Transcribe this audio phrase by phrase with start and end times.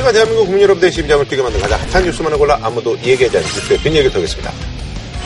[0.00, 3.78] 하지만 대한민국 국민 여러분들의 심장을 뛰게 만든 가장 핫한 뉴스만을 골라 아무도 얘기하지 않는 뉴스의
[3.80, 4.50] 뒷얘기를 털겠습니다.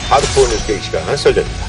[0.09, 1.65] 하드코어 뉴스 계기 시간 설전입니다.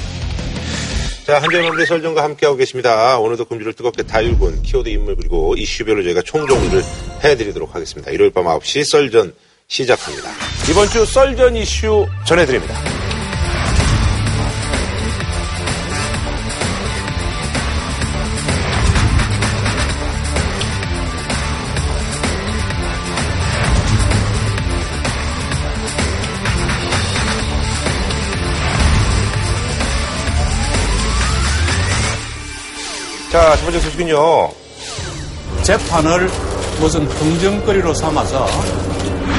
[1.24, 3.16] 자, 한재 여러분들의 설전과 함께하고 계십니다.
[3.20, 6.84] 오늘도 금주를 뜨겁게 달군 키워드 인물 그리고 이슈별로 저희가 총정리를
[7.22, 8.10] 해드리도록 하겠습니다.
[8.10, 9.32] 일요일 밤 9시 썰전
[9.68, 10.28] 시작합니다.
[10.68, 12.74] 이번 주 썰전 이슈 전해드립니다.
[33.56, 34.50] 자, 첫 번째 소식은요.
[35.62, 36.30] 재판을
[36.78, 38.46] 무슨 긍정거리로 삼아서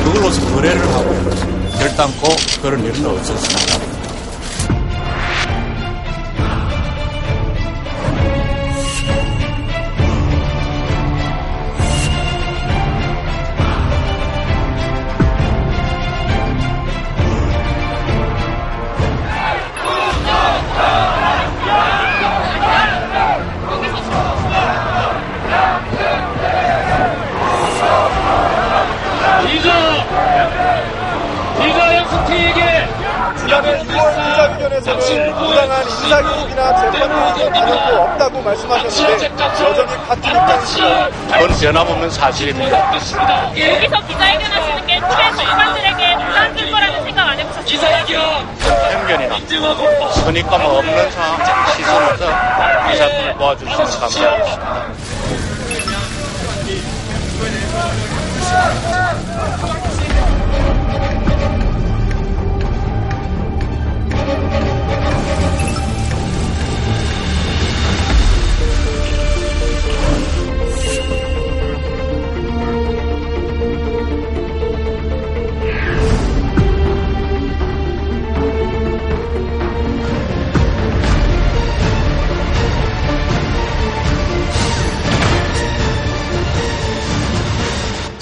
[0.03, 1.13] 그걸로서 거래를 하고
[1.77, 2.27] 결단코
[2.61, 3.86] 그런 일은 없었습니다.
[34.95, 41.09] 부당한 인사교육이나 재판에 반영도 없다고 말씀하셨는데 여전히 같은 입장이시죠.
[41.31, 42.93] 그건 변함없는 사실입니다.
[42.93, 47.65] 여기서 기자회견하시는 게 최정관들에게 논란 줄 거라는 생각 안 해보셨어요?
[47.65, 48.57] 기자회견!
[48.57, 52.25] 편견이나 선입감 없는 상황 시선에서
[52.91, 54.87] 이 사건을 도와주셔서 감사하겠습니다.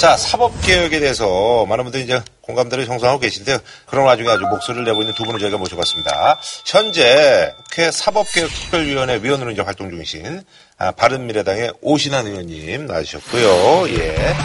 [0.05, 3.57] 자, 사법개혁에 대해서 많은 분들이 이제 공감대를 형성하고 계신데요.
[3.87, 6.39] 그런 와중에 아주 목소리를 내고 있는 두 분을 저희가 모셔봤습니다.
[6.63, 10.43] 현재 국회 사법개혁특별위원회 위원으로 이제 활동 중이신
[10.77, 13.89] 아, 바른미래당의 오신환 의원님 나와주셨고요.
[13.97, 14.35] 예.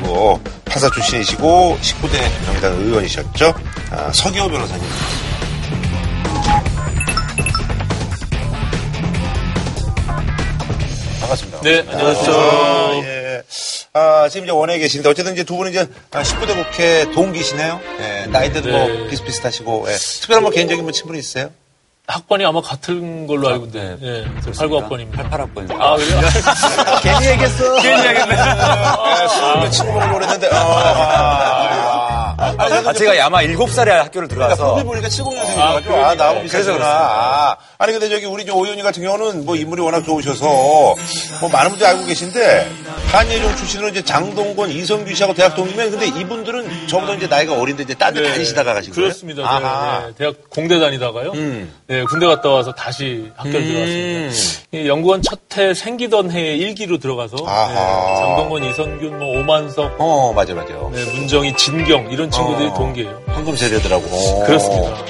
[0.00, 3.54] 그리고 판사 출신이시고 19대 정의당 의원이셨죠.
[3.90, 5.35] 아, 서기호 변호사님.
[11.66, 12.32] 네, 안녕하세요.
[12.32, 13.42] 아, 예.
[13.92, 17.80] 아, 지금 이제 원에 계신데 어쨌든 이제 두 분은 이제 19대 국회 동기시네요.
[17.98, 18.72] 예, 나이대도 네.
[18.72, 19.86] 뭐 비슷비슷하시고.
[19.88, 19.96] 예.
[20.20, 21.50] 특별한 뭐 개인적인 뭐 친분이 있어요?
[22.06, 25.28] 학번이 아마 같은 걸로 알고 있는데, 예, 89학번입니다.
[25.28, 25.80] 88학번입니다.
[25.80, 26.20] 아, 그래요?
[27.02, 27.82] 괜히 얘기했어.
[27.82, 28.36] 괜히 얘기했네.
[28.36, 31.95] 예, 술을 친구를 오랬는데, 아, 아, 아, 아니, 저도 아,
[32.96, 36.84] 제가 아마 7살에 학교를 그러니까 들어가서 후배 보니까 70년생이어가지고 아, 나하고 비슷하구나.
[36.86, 41.70] 아, 아니 근데 저기 우리 오 의원님 같은 경우는 뭐 인물이 워낙 좋으셔서 뭐 많은
[41.70, 42.70] 분들이 알고 계신데
[43.12, 47.94] 한예종 출신으로 이제 장동건, 이성규 씨하고 대학 동기면 근데 이분들은 저보다 이제 나이가 어린데 이제
[47.94, 48.32] 딴데 네.
[48.32, 49.06] 다니시다가 가신 거예요?
[49.08, 49.42] 그렇습니다.
[49.42, 49.60] 아하.
[49.60, 51.32] 제가 네, 대학 공대 다니다가요.
[51.32, 51.72] 음.
[51.86, 53.66] 네, 군대 갔다 와서 다시 학교를 음.
[53.68, 54.66] 들어갔습니다.
[54.72, 57.68] 이 연구원 첫 해 생기던 해에 일기로 들어가서 아하.
[57.68, 60.74] 네, 장동건, 이성균, 뭐 오만석, 어, 맞아, 맞아.
[60.92, 62.74] 네, 문정희, 진경 이런 친구들이 어.
[62.74, 63.22] 동기예요.
[63.26, 64.44] 황금 세대더라고.
[64.44, 65.04] 그렇습니다.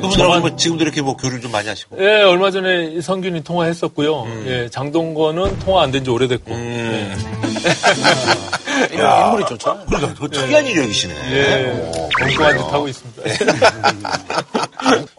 [0.00, 1.96] 그분들하고 뭐 지금도 이렇게 뭐 교류를 좀 많이 하시고.
[2.00, 4.26] 예, 얼마 전에 성균이 통화했었고요.
[4.46, 6.52] 예, 장동건은 통화 안 된 지 오래됐고.
[6.52, 7.14] 음.
[8.92, 9.86] 이런 인물이 좋잖아요.
[9.86, 11.14] 그러니까 그 특이한 인력이시네.
[11.32, 11.90] 예,
[12.22, 13.22] 엉뚱한 짓 하고 있습니다.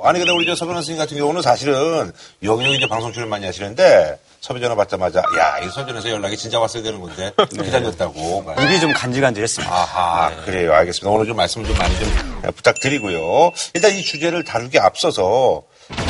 [0.04, 2.12] 아니 근데 우리 저 서변호 선생님 같은 경우는 사실은
[2.44, 6.84] 여기저기 이제 방송 출연 많이 하시는데 섭외 전화 받자마자 야 이 서전에서 연락이 진짜 왔어야
[6.84, 8.46] 되는 건데 기다렸다고.
[8.62, 9.74] 입이 좀 간질간질했습니다.
[9.74, 11.10] 아하 그래요 알겠습니다.
[11.10, 13.52] 오늘 좀 말씀을 좀 많이 좀 부탁드리고요.
[13.74, 15.64] 일단 이 주제를 다루기 앞서서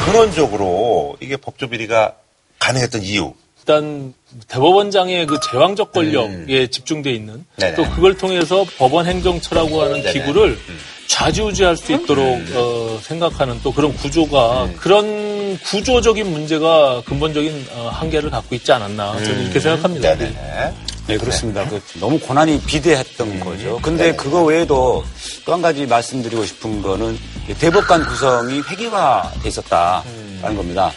[0.06, 2.14] 근원적으로 이게 법조 비리가
[2.60, 3.34] 가능했던 이유.
[3.60, 4.14] 일단
[4.48, 7.46] 대법원장의 그 제왕적 권력에 집중돼 있는 음.
[7.58, 7.76] 네네.
[7.76, 10.08] 또 그걸 통해서 법원 행정처라고 하는 네네.
[10.08, 10.14] 음.
[10.14, 10.60] 기구를
[11.08, 14.76] 좌지우지할 수 있도록 어, 생각하는 또 그런 구조가 음.
[14.78, 20.14] 그런 구조적인 문제가 근본적인 어, 한계를 갖고 있지 않았나 저는 이렇게 생각합니다.
[20.14, 20.18] 음.
[20.20, 20.74] 네네.
[21.08, 21.68] 네, 그렇습니다.
[21.70, 23.80] 그 너무 고난이 비대했던 거죠.
[23.84, 25.04] 근데 그거 외에도
[25.46, 27.18] 또 한 가지 말씀드리고 싶은 거는
[27.60, 30.92] 대법관 구성이 회기화돼 있었다라는 겁니다.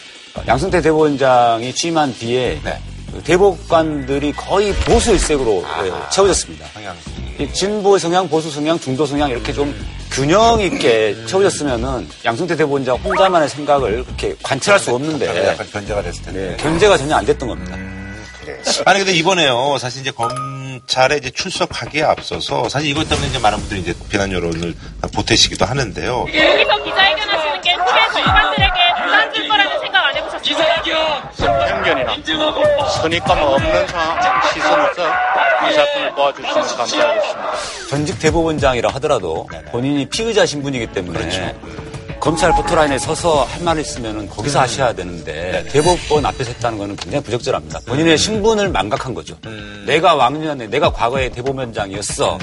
[0.47, 2.79] 양승태 대법원장이 취임한 뒤에 네.
[3.13, 5.65] 그 대법관들이 거의 보수 일색으로.
[5.85, 6.67] 예, 채워졌습니다.
[6.75, 6.99] 성향이.
[7.39, 9.75] 이 진보 성향, 보수 성향, 중도 성향 이렇게 좀
[10.11, 16.51] 균형 있게 채워졌으면은 양승태 대법원장 혼자만의 생각을 그렇게 관찰할 수 없는데 약간 견제가 됐을 텐데.
[16.51, 17.77] 네, 견제가 전혀 안 됐던 겁니다.
[18.87, 20.29] 아니 근데 이번에요 사실 이제 검
[20.87, 24.75] 찰에 이제 출석하기에 앞서서 사실 이것 때문에 이제 많은 분들이 이제 비난 여론을
[25.15, 26.27] 보태시기도 하는데요.
[26.29, 28.73] 여기서 기자회견 하시는 게 후배 정관들에게
[29.05, 30.39] 부담 줄 거라는 생각 안 해보셨어요?
[31.69, 32.17] 편견이나
[33.01, 35.03] 선입감 없는 상황, 시선에서
[35.69, 37.53] 이 사건을 도와주시면 감사하겠습니다.
[37.91, 39.49] 전직 대법원장이라 하더라도.
[39.71, 41.88] 본인이 피의자 신분이기 때문에 그렇죠.
[42.21, 47.81] 검찰 포토라인에 서서 할말 있으면 거기서 하셔야 되는데 대법원 앞에서 했다는 거는 굉장히 부적절합니다.
[47.87, 49.37] 본인의 신분을 망각한 거죠.
[49.87, 52.39] 내가 왕년에 내가 과거에 대법원장이었어.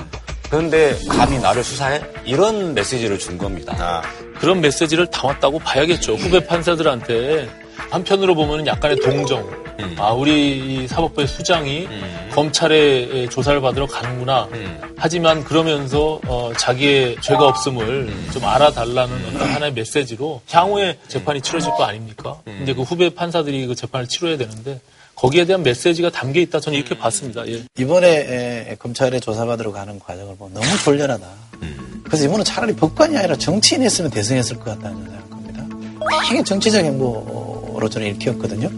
[0.49, 2.01] 그런데 감히 나를 수사해?
[2.23, 3.75] 이런 메시지를 준 겁니다.
[3.77, 4.01] 아,
[4.39, 6.15] 그런 메시지를 담았다고 봐야겠죠.
[6.15, 7.49] 후배 판사들한테
[7.89, 9.64] 한편으로 보면 약간의 동정.
[9.97, 11.87] 아, 우리 이 사법부의 수장이
[12.33, 14.47] 검찰의 조사를 받으러 가는구나.
[14.97, 21.83] 하지만 그러면서 어, 자기의 죄가 없음을 좀 알아달라는 어떤 하나의 메시지로 향후에 재판이 치러질 거
[21.83, 22.39] 아닙니까?
[22.45, 24.79] 근데 그 후배 판사들이 그 재판을 치러야 되는데
[25.15, 26.59] 거기에 대한 메시지가 담겨 있다.
[26.59, 27.47] 저는 이렇게 봤습니다.
[27.47, 27.63] 예.
[27.77, 28.07] 이번에
[28.71, 31.25] 에, 검찰에 조사받으러 가는 과정을 보면 너무 졸렬하다.
[32.03, 35.65] 그래서 이번은 차라리 법관이 아니라 정치인이 했으면 대승했을 것 같다는 생각합니다.
[36.29, 38.69] 되게 정치적 행보로 저는 읽혔거든요.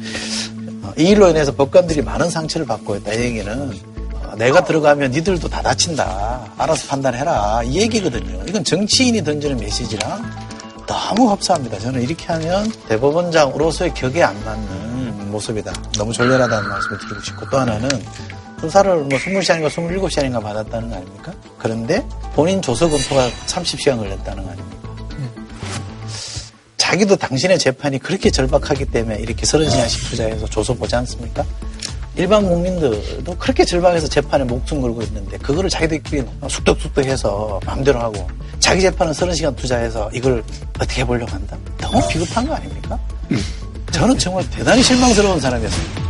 [0.87, 3.13] 어, 이 일로 인해서 법관들이 많은 상처를 받고 있다.
[3.13, 3.71] 이 얘기는
[4.13, 6.49] 어, 내가 들어가면 니들도 다 다친다.
[6.57, 7.63] 알아서 판단해라.
[7.65, 8.41] 이 얘기거든요.
[8.47, 10.23] 이건 정치인이 던지는 메시지랑
[10.87, 11.77] 너무 흡사합니다.
[11.79, 15.73] 저는 이렇게 하면 대법원장으로서의 격에 안 맞는 모습이다.
[15.97, 17.89] 너무 졸렬하다는 말씀을 드리고 싶고 또 하나는
[18.61, 21.33] 수사를 뭐 20시간인가 27시간인가 받았다는 거 아닙니까?
[21.59, 24.76] 그런데 본인 조서 검토가 30시간 걸렸다는 거 아닙니까?
[26.87, 31.45] 자기도 당신의 재판이 그렇게 절박하기 때문에 이렇게 30시간씩 투자해서 조서 보지 않습니까?
[32.15, 38.25] 일반 국민들도 그렇게 절박해서 재판에 목숨 걸고 있는데 그거를 자기들끼리 숙덕숙덕해서 마음대로 하고
[38.59, 40.41] 자기 재판은 30시간 투자해서 이걸
[40.79, 41.57] 어떻게 해보려고 한다?
[41.77, 42.97] 너무 비겁한 거 아닙니까?
[43.91, 46.01] 저는 정말 대단히 실망스러운 사람이었습니다.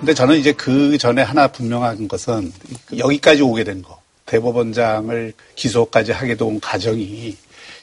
[0.00, 2.52] 근데 저는 이제 그 전에 하나 분명한 것은
[2.98, 4.02] 여기까지 오게 된 거.
[4.26, 7.36] 대법원장을 기소까지 하게 된 과정이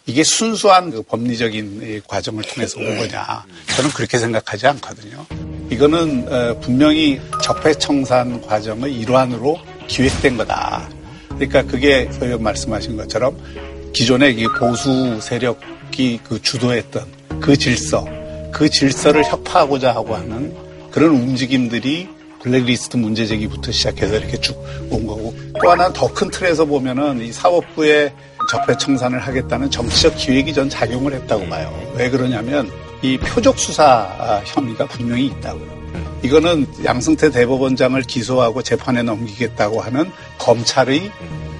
[0.05, 3.45] 이게 순수한 그 법리적인 이 과정을 통해서 온 거냐.
[3.75, 5.25] 저는 그렇게 생각하지 않거든요.
[5.69, 10.89] 이거는 어, 분명히 적폐청산 과정의 일환으로 기획된 거다.
[11.29, 13.37] 그러니까 그게 저희가 말씀하신 것처럼
[13.93, 17.05] 기존의 이 보수 세력이 그 주도했던
[17.39, 18.05] 그 질서,
[18.51, 20.53] 그 질서를 혁파하고자 하고 하는
[20.91, 22.09] 그런 움직임들이
[22.41, 24.57] 블랙리스트 문제 제기부터 시작해서 이렇게 쭉
[24.89, 28.11] 온 거고 또 하나 더 큰 틀에서 보면은 이 사법부의
[28.51, 31.73] 적폐 청산을 하겠다는 정치적 기획이 전 작용을 했다고 봐요.
[31.95, 32.69] 왜 그러냐면
[33.01, 35.81] 이 표적 수사 아, 혐의가 분명히 있다고요.
[36.21, 41.09] 이거는 양승태 대법원장을 기소하고 재판에 넘기겠다고 하는 검찰의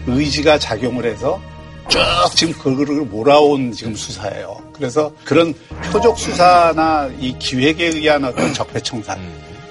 [0.05, 1.41] 의지가 작용을 해서
[1.87, 1.99] 쭉
[2.35, 4.61] 지금 그거를 몰아온 지금 수사예요.
[4.73, 5.53] 그래서 그런
[5.93, 9.17] 표적 수사나 이 기획에 의한 어떤 적폐 청산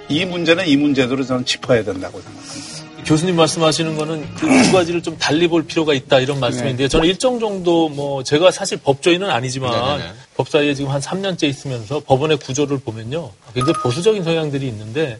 [0.08, 2.79] 이 문제는 이 문제대로 저는 짚어야 된다고 생각합니다.
[3.10, 7.40] 교수님 말씀하시는 거는 그 두 가지를 좀 달리 볼 필요가 있다 이런 말씀인데 저는 일정
[7.40, 10.00] 정도 뭐 제가 사실 법조인은 아니지만
[10.36, 13.32] 법사위에 지금 한 3년째 있으면서 법원의 구조를 보면요.
[13.52, 15.18] 굉장히 보수적인 성향들이 있는데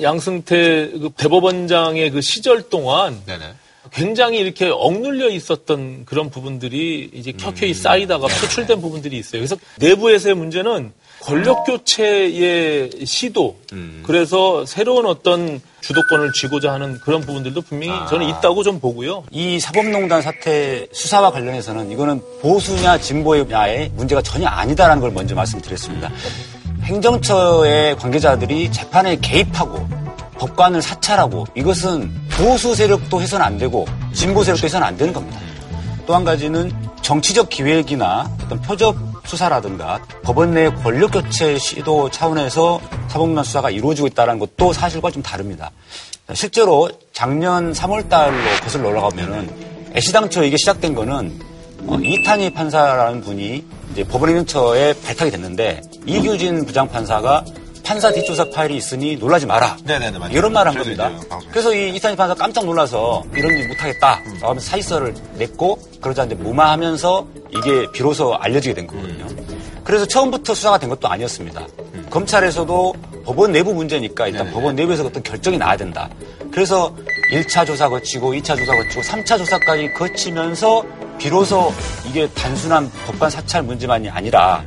[0.00, 3.20] 양승태 그 대법원장의 그 시절 동안
[3.92, 9.40] 굉장히 이렇게 억눌려 있었던 그런 부분들이 이제 켜켜이 쌓이다가 표출된 부분들이 있어요.
[9.40, 10.92] 그래서 내부에서의 문제는
[11.24, 13.56] 권력 교체의 시도,
[14.02, 19.24] 그래서 새로운 어떤 주도권을 쥐고자 하는 그런 부분들도 분명히 저는 있다고 좀 보고요.
[19.30, 26.10] 이 사법농단 사태 수사와 관련해서는 이거는 보수냐 진보냐의 문제가 전혀 아니다라는 걸 먼저 말씀드렸습니다.
[26.82, 29.88] 행정처의 관계자들이 재판에 개입하고
[30.38, 35.40] 법관을 사찰하고 이것은 보수 세력도 해서는 안 되고 진보 세력도 해서는 안 되는 겁니다.
[36.06, 43.44] 또 한 가지는 정치적 기획이나 어떤 표적 수사라든가 법원 내 권력 교체 시도 차원에서 사법농단
[43.44, 45.70] 수사가 이루어지고 있다는 것도 사실과 좀 다릅니다.
[46.32, 51.38] 실제로 작년 3월 달로 거슬러 올라가면은 애시당초 이게 시작된 거는
[51.86, 57.44] 어, 이탄희 판사라는 분이 이제 법원 행정처에 발탁이 됐는데 이규진 부장판사가
[57.84, 59.76] 판사 뒷조사 파일이 있으니 놀라지 마라.
[59.84, 60.32] 네네네, 맞아요.
[60.32, 61.12] 이런 말을 한 겁니다.
[61.50, 64.22] 그래서 이 이탄희 판사 깜짝 놀라서 이런 일 못하겠다.
[64.34, 69.26] 라고 하면서 사의서를 냈고 그러자 이제 무마하면서 이게 비로소 알려지게 된 거거든요.
[69.84, 71.66] 그래서 처음부터 수사가 된 것도 아니었습니다.
[72.10, 76.08] 검찰에서도 법원 내부 문제니까 일단 법원 내부에서 어떤 결정이 나야 된다.
[76.50, 76.94] 그래서
[77.32, 80.84] 1차 조사 거치고 2차 조사 거치고 3차 조사까지 거치면서
[81.18, 81.72] 비로소
[82.08, 84.64] 이게 단순한 법관 사찰 문제만이 아니라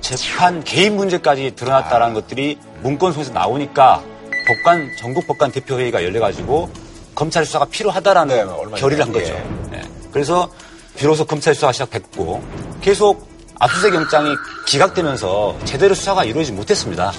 [0.00, 4.02] 재판 개인 문제까지 드러났다라는 것들이 문건 속에서 나오니까
[4.48, 6.70] 법관 전국 법관 대표회의가 열려가지고
[7.14, 9.12] 검찰 수사가 필요하다라는 네, 결의를 한.
[9.12, 9.34] 거죠.
[9.70, 9.82] 네.
[10.10, 10.50] 그래서
[10.96, 12.42] 비로소 검찰 수사가 시작됐고
[12.80, 13.28] 계속
[13.58, 14.34] 압수수색 영장이
[14.66, 17.12] 기각되면서 제대로 수사가 이루어지지 못했습니다.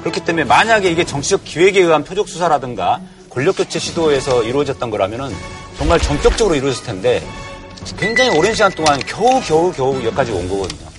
[0.00, 3.00] 그렇기 때문에 만약에 이게 정치적 기획에 의한 표적 수사라든가
[3.30, 5.34] 권력 교체 시도에서 이루어졌던 거라면은
[5.78, 7.22] 정말 전격적으로 이루어졌을 텐데
[7.98, 10.95] 굉장히 오랜 시간 동안 겨우 겨우 겨우 여기까지 온 거거든요.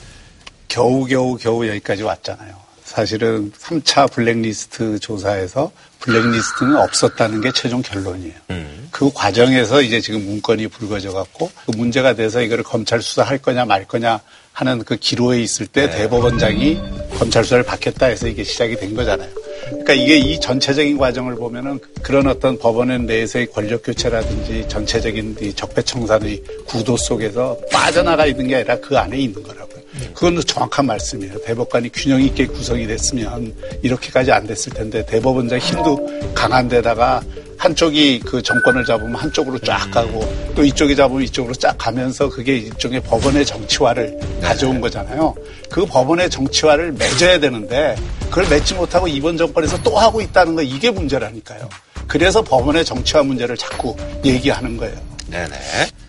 [0.67, 2.55] 겨우겨우 겨우 여기까지 왔잖아요.
[2.83, 8.33] 사실은 3차 블랙리스트 조사에서 블랙리스트는 없었다는 게 최종 결론이에요.
[8.91, 13.85] 그 과정에서 이제 지금 문건이 불거져 갖고 그 문제가 돼서 이거를 검찰 수사할 거냐 말
[13.85, 14.21] 거냐
[14.53, 16.79] 하는 그 기로에 있을 때 대법원장이
[17.19, 19.29] 검찰 수사를 받겠다 해서 이게 시작이 된 거잖아요.
[19.67, 26.43] 그러니까 이게 이 전체적인 과정을 보면은 그런 어떤 법원 내에서의 권력 교체라든지 전체적인 이 적폐청산의
[26.65, 29.66] 구도 속에서 빠져나가 있는 게 아니라 그 안에 있는 거라고요.
[30.13, 31.41] 그건 정확한 말씀이에요.
[31.41, 35.99] 대법관이 균형 있게 구성이 됐으면 이렇게까지 안 됐을 텐데 대법원장 힘도
[36.33, 37.21] 강한 데다가
[37.57, 40.21] 한쪽이 그 정권을 잡으면 한쪽으로 쫙 가고
[40.55, 45.33] 또 이쪽이 잡으면 이쪽으로 쫙 가면서 그게 일종의 법원의 정치화를 가져온 거잖아요.
[45.69, 47.95] 그 법원의 정치화를 맺어야 되는데
[48.29, 51.67] 그걸 맺지 못하고 이번 정권에서 또 하고 있다는 거 이게 문제라니까요.
[52.07, 54.95] 그래서 법원의 정치화 문제를 자꾸 얘기하는 거예요.
[55.27, 55.55] 네네.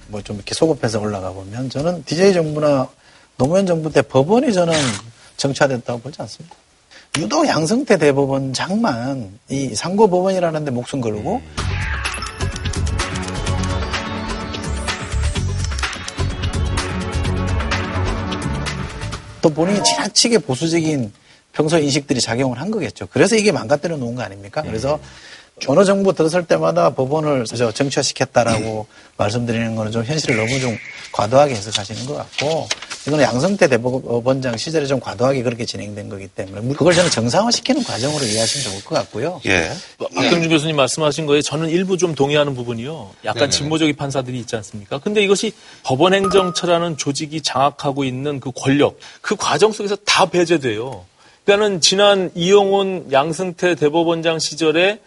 [0.08, 2.88] 뭐 좀 이렇게 소급해서 올라가 보면 저는 DJ 정부나
[3.38, 4.74] 노무현 정부 때 법원이 저는
[5.36, 6.56] 정치화됐다고 보지 않습니다.
[7.18, 11.40] 유독 양승태 대법원장만 이 상고법원이라는 데 목숨 걸고
[19.40, 21.12] 또 본인이 지나치게 보수적인
[21.52, 23.06] 평소 인식들이 작용을 한 거겠죠.
[23.06, 24.62] 그래서 이게 망가뜨려 놓은 거 아닙니까?
[24.62, 24.98] 그래서
[25.66, 30.76] 어느 정부 들어설 때마다 법원을 저 정치화시켰다라고 말씀드리는 거는 좀 현실을 너무 좀
[31.12, 32.68] 과도하게 해석하시는 것 같고
[33.08, 38.70] 이거는 양성태 대법원장 시절에 좀 과도하게 그렇게 진행된 거기 때문에 그걸 저는 정상화시키는 과정으로 이해하시면
[38.70, 39.40] 좋을 것 같고요.
[39.46, 39.70] 예.
[40.14, 43.10] 박경준 교수님 말씀하신 거에 저는 일부 좀 동의하는 부분이요.
[43.24, 44.98] 약간 진보적인 판사들이 있지 않습니까?
[44.98, 45.52] 근데 이것이
[45.84, 51.06] 법원행정처라는 조직이 장악하고 있는 그 권력, 그 과정 속에서 다 배제돼요.
[51.44, 55.00] 그러니까는 지난 이영훈 양승태 대법원장 시절에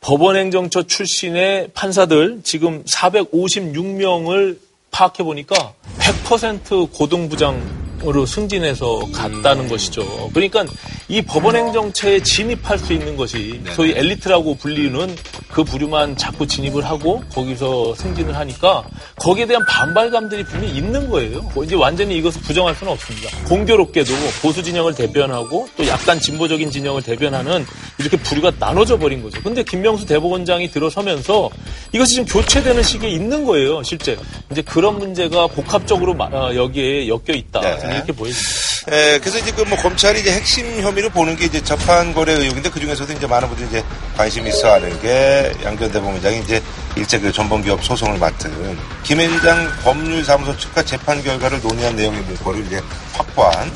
[0.00, 4.65] 법원행정처 출신의 판사들 지금 456명을
[4.96, 10.30] 파악해 보니까 100% 고등부장으로 승진해서 갔다는 것이죠.
[10.32, 10.64] 그러니까
[11.08, 15.14] 이 법원행정처에 진입할 수 있는 것이 소위 엘리트라고 불리는
[15.48, 18.82] 그 부류만 자꾸 진입을 하고 거기서 승진을 하니까
[19.14, 21.42] 거기에 대한 반발감들이 분명히 있는 거예요.
[21.54, 23.30] 뭐 이제 완전히 이것을 부정할 수는 없습니다.
[23.46, 27.64] 공교롭게도 보수 진영을 대변하고 또 약간 진보적인 진영을 대변하는
[27.98, 29.40] 이렇게 부류가 나눠져 버린 거죠.
[29.42, 31.48] 근데 김명수 대법원장이 들어서면서
[31.92, 34.16] 이것이 지금 교체되는 시기에 있는 거예요, 실제.
[34.50, 37.60] 이제 그런 문제가 복합적으로 마- 어, 여기에 엮여 있다.
[37.60, 37.94] 네.
[37.94, 38.66] 이렇게 보여집니다.
[38.88, 42.32] 에, 그래서 이제 그 뭐 검찰이 이제 핵심 혐의 를 보는 게 이제 재판 거래
[42.32, 43.84] 의혹인데 그 중에서도 이제 많은 분들이 이제
[44.16, 46.62] 관심 있어 하는 게 양전 대법원장이 이제
[46.96, 48.50] 일제 그 전범기업 소송을 맡은
[49.02, 52.80] 김앤장 법률사무소 측과 재판 결과를 논의한 내용의 문건을 이제
[53.12, 53.70] 확보한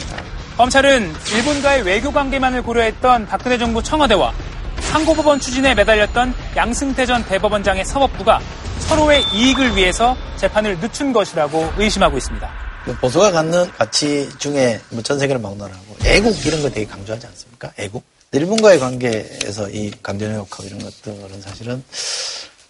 [0.57, 4.33] 검찰은 일본과의 외교 관계만을 고려했던 박근혜 정부 청와대와
[4.81, 8.41] 상고법원 추진에 매달렸던 양승태 전 대법원장의 사법부가
[8.79, 12.70] 서로의 이익을 위해서 재판을 늦춘 것이라고 의심하고 있습니다.
[12.90, 17.73] 그 보수가 갖는 가치 중에 뭐 전 세계를 막론하고 애국 이런 거 되게 강조하지 않습니까?
[17.78, 18.02] 애국.
[18.32, 21.82] 일본과의 관계에서 이 강제노역하고 이런 것들은 사실은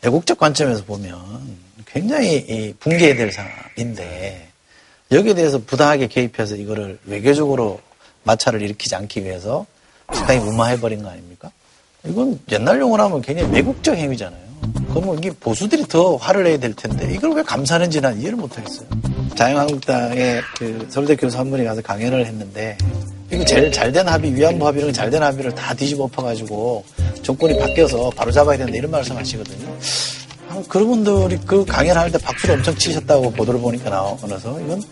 [0.04, 1.18] 애국적 관점에서 보면
[1.86, 4.48] 굉장히 이 붕괴해야 될 상황인데
[5.10, 7.80] 여기에 대해서 부당하게 개입해서 이거를 외교적으로
[8.24, 9.66] 마찰을 일으키지 않기 위해서
[10.12, 11.50] 상당히 무마해버린 거 아닙니까?
[12.04, 14.49] 이건 옛날 용어로 하면 굉장히 매국적 행위잖아요.
[14.90, 18.88] 그러면 이게 보수들이 더 화를 내야 될 텐데 이걸 왜 감사하는지 난 이해를 못하겠어요.
[19.34, 22.76] 자유한국당의 그 서울대 교수 한 분이 가서 강연을 했는데
[23.32, 26.84] 이거 제일 잘된 합의, 위안부 합의 이런 잘된 합의를 다 뒤집어 엎어가지고
[27.22, 29.76] 정권이 바뀌어서 바로 잡아야 된다 이런 말씀 하시거든요.
[30.60, 34.82] 아, 그런 분들이 그 강연을 할때 박수를 엄청 치셨다고 보도를 보니까 나와서 이건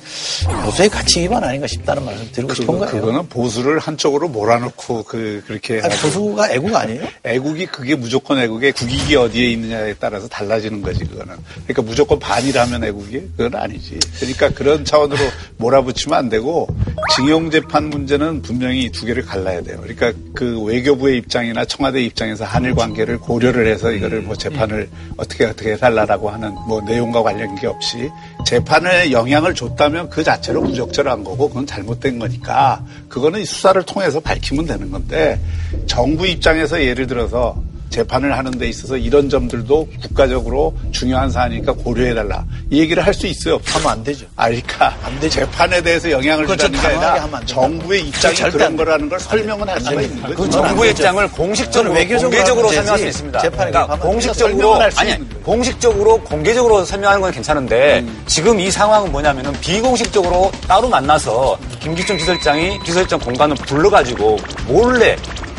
[0.65, 2.87] 보수의 가치 위반 아닌가 싶다는 말씀 드리고 싶은 거예요.
[2.93, 7.07] 그거는 보수를 한쪽으로 몰아넣고 그 그렇게 아니, 보수가 애국 아니에요?
[7.25, 11.35] 애국이 그게 무조건 애국의 국익이 어디에 있느냐에 따라서 달라지는 거지 그거는.
[11.65, 13.99] 그러니까 무조건 반이라면 애국이 그건 아니지.
[14.19, 15.21] 그러니까 그런 차원으로
[15.59, 16.69] 몰아붙이면 안 되고
[17.17, 19.79] 징용 재판 문제는 분명히 두 개를 갈라야 돼요.
[19.83, 25.73] 그러니까 그 외교부의 입장이나 청와대 입장에서 한일 관계를 고려를 해서 이거를 뭐 재판을 어떻게 어떻게
[25.73, 28.09] 해달라고 하는 뭐 내용과 관련이 없이
[28.47, 34.91] 재판에 영향을 줬다면 그 자체로 부적절한 거고 그건 잘못된 거니까 그거는 수사를 통해서 밝히면 되는
[34.91, 35.39] 건데
[35.87, 42.45] 정부 입장에서 예를 들어서 재판을 하는 데 있어서 이런 점들도 국가적으로 중요한 사안이니까 고려해달라.
[42.71, 43.59] 이 얘기를 할 수 있어요.
[43.65, 44.27] 하면 안 되죠.
[44.37, 45.41] 아, 그러니까 안 되죠.
[45.41, 46.47] 재판에 대해서 영향을.
[46.57, 47.29] 주는 게 아니라.
[47.47, 48.77] 정부의 입장이 그런.
[48.77, 50.35] 거라는 걸 설명은 할 수가 있는 거죠.
[50.37, 53.07] 그 정부의 입장을 공식적으로 외교적으로 공개적으로 설명할 수.
[53.09, 53.39] 있습니다.
[53.41, 55.43] 재판에 그러니까 공식적으로 아니.
[55.43, 63.19] 공식적으로 공개적으로 설명하는 건 괜찮은데 지금 이 상황은 뭐냐면은 비공식적으로 따로 만나서 김기춘 비서실장이 비서실장
[63.19, 65.17] 공간을 불러가지고 몰래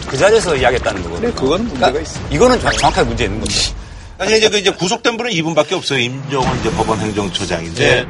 [0.07, 1.21] 그 자리에서 이야기했다는 거거든요.
[1.31, 2.19] 그래, 그건 문제가 있어.
[2.31, 3.61] 이거는 정- 정확하게 문제 있는 겁니다.
[4.17, 5.99] 사실 이제 그 이제 구속된 분은 이분밖에 없어요.
[5.99, 8.05] 임종원 이제 법원 행정처장인데.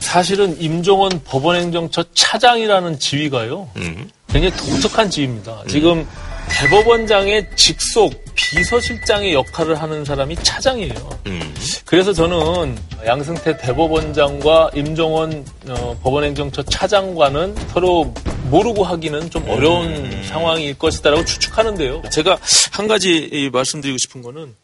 [0.00, 3.68] 사실은 임종원 법원행정처 차장이라는 지위가요.
[3.76, 4.08] 음.
[4.28, 5.62] 굉장히 독특한 지위입니다.
[5.68, 6.06] 지금
[6.48, 11.18] 대법원장의 직속 비서실장의 역할을 하는 사람이 차장이에요.
[11.26, 11.54] 음.
[11.84, 18.12] 그래서 저는 양승태 대법원장과 임종원 어, 법원행정처 차장과는 서로
[18.50, 22.02] 모르고 하기는 좀 어려운 상황일 것이다라고 추측하는데요.
[22.10, 22.38] 제가
[22.72, 24.54] 한 가지 이 말씀드리고 싶은 거는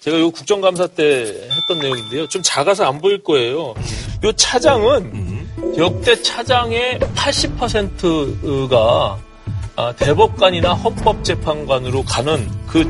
[0.00, 1.04] 제가 요 국정감사 때
[1.50, 2.28] 했던 내용인데요.
[2.28, 3.74] 좀 작아서 안 보일 거예요.
[4.24, 9.27] 요 차장은 역대 차장의 80%가 아,
[9.96, 12.80] 대법관이나 헌법재판관으로 가는 그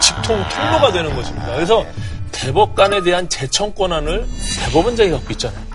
[0.00, 1.54] 직통 통로가 되는 것입니다.
[1.54, 1.84] 그래서
[2.32, 4.26] 대법관에 대한 재청 권한을
[4.66, 5.66] 대법원장이 갖고 있잖아요.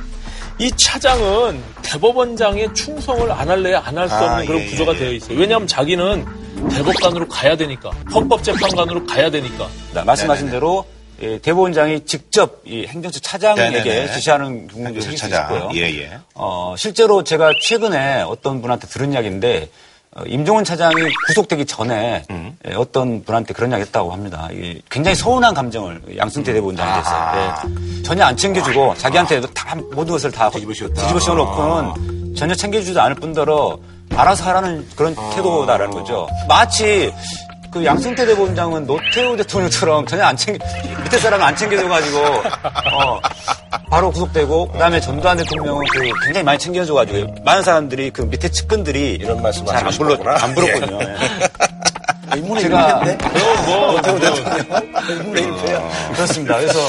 [0.60, 4.98] 이 차장은 대법원장의 충성을 안 할래야 안 할 수 없는 아, 그런 예, 구조가 예,
[5.00, 5.38] 되어 있어요.
[5.40, 6.26] 왜냐하면 자기는
[6.70, 10.86] 대법관으로 가야 되니까 헌법재판관으로 가야 되니까 네, 말씀하신 대로
[11.24, 14.14] 예, 대법원장이 직접 이 행정처 차장에게 네네네.
[14.14, 15.44] 지시하는 경우도 생길 수 차장.
[15.56, 15.70] 있고요.
[15.74, 16.20] 예, 예.
[16.36, 19.68] 어, 실제로 제가 최근에 어떤 분한테 들은 이야기인데 어,
[20.28, 20.96] 임종원 차장이
[21.28, 22.56] 구속되기 전에 음.
[22.68, 24.48] 예, 어떤 분한테 그런 이야기 했다고 합니다.
[24.90, 27.16] 굉장히 서운한 감정을 양승태 대법원장이 됐어요.
[27.16, 27.64] 아하.
[27.68, 33.78] 예, 전혀 안 챙겨주고 자기한테 다 모든 것을 다 뒤집어 씌워놓고는 전혀 챙겨주지도 않을 뿐더러
[34.16, 36.28] 알아서 하라는 그런 태도다라는 거죠.
[36.48, 37.12] 마치
[37.74, 40.64] 그 양승태 대법원장은 노태우 대통령처럼 전혀 안 챙겨
[41.04, 43.20] 밑에 사람을 안 챙겨줘가지고 어,
[43.90, 49.14] 바로 구속되고 그 다음에 전두환 대통령은 그 굉장히 많이 챙겨줘가지고 많은 사람들이 그 밑에 측근들이
[49.14, 50.36] 이런 말씀 잘안 하시고 불러.
[50.36, 51.00] 안 불렀거든요.
[51.02, 51.16] 예.
[52.36, 53.30] 인문의 제가- 일패인데?
[53.66, 54.00] 뭐
[55.10, 55.90] 인문의 일패야.
[56.14, 56.58] 그렇습니다.
[56.58, 56.80] 그래서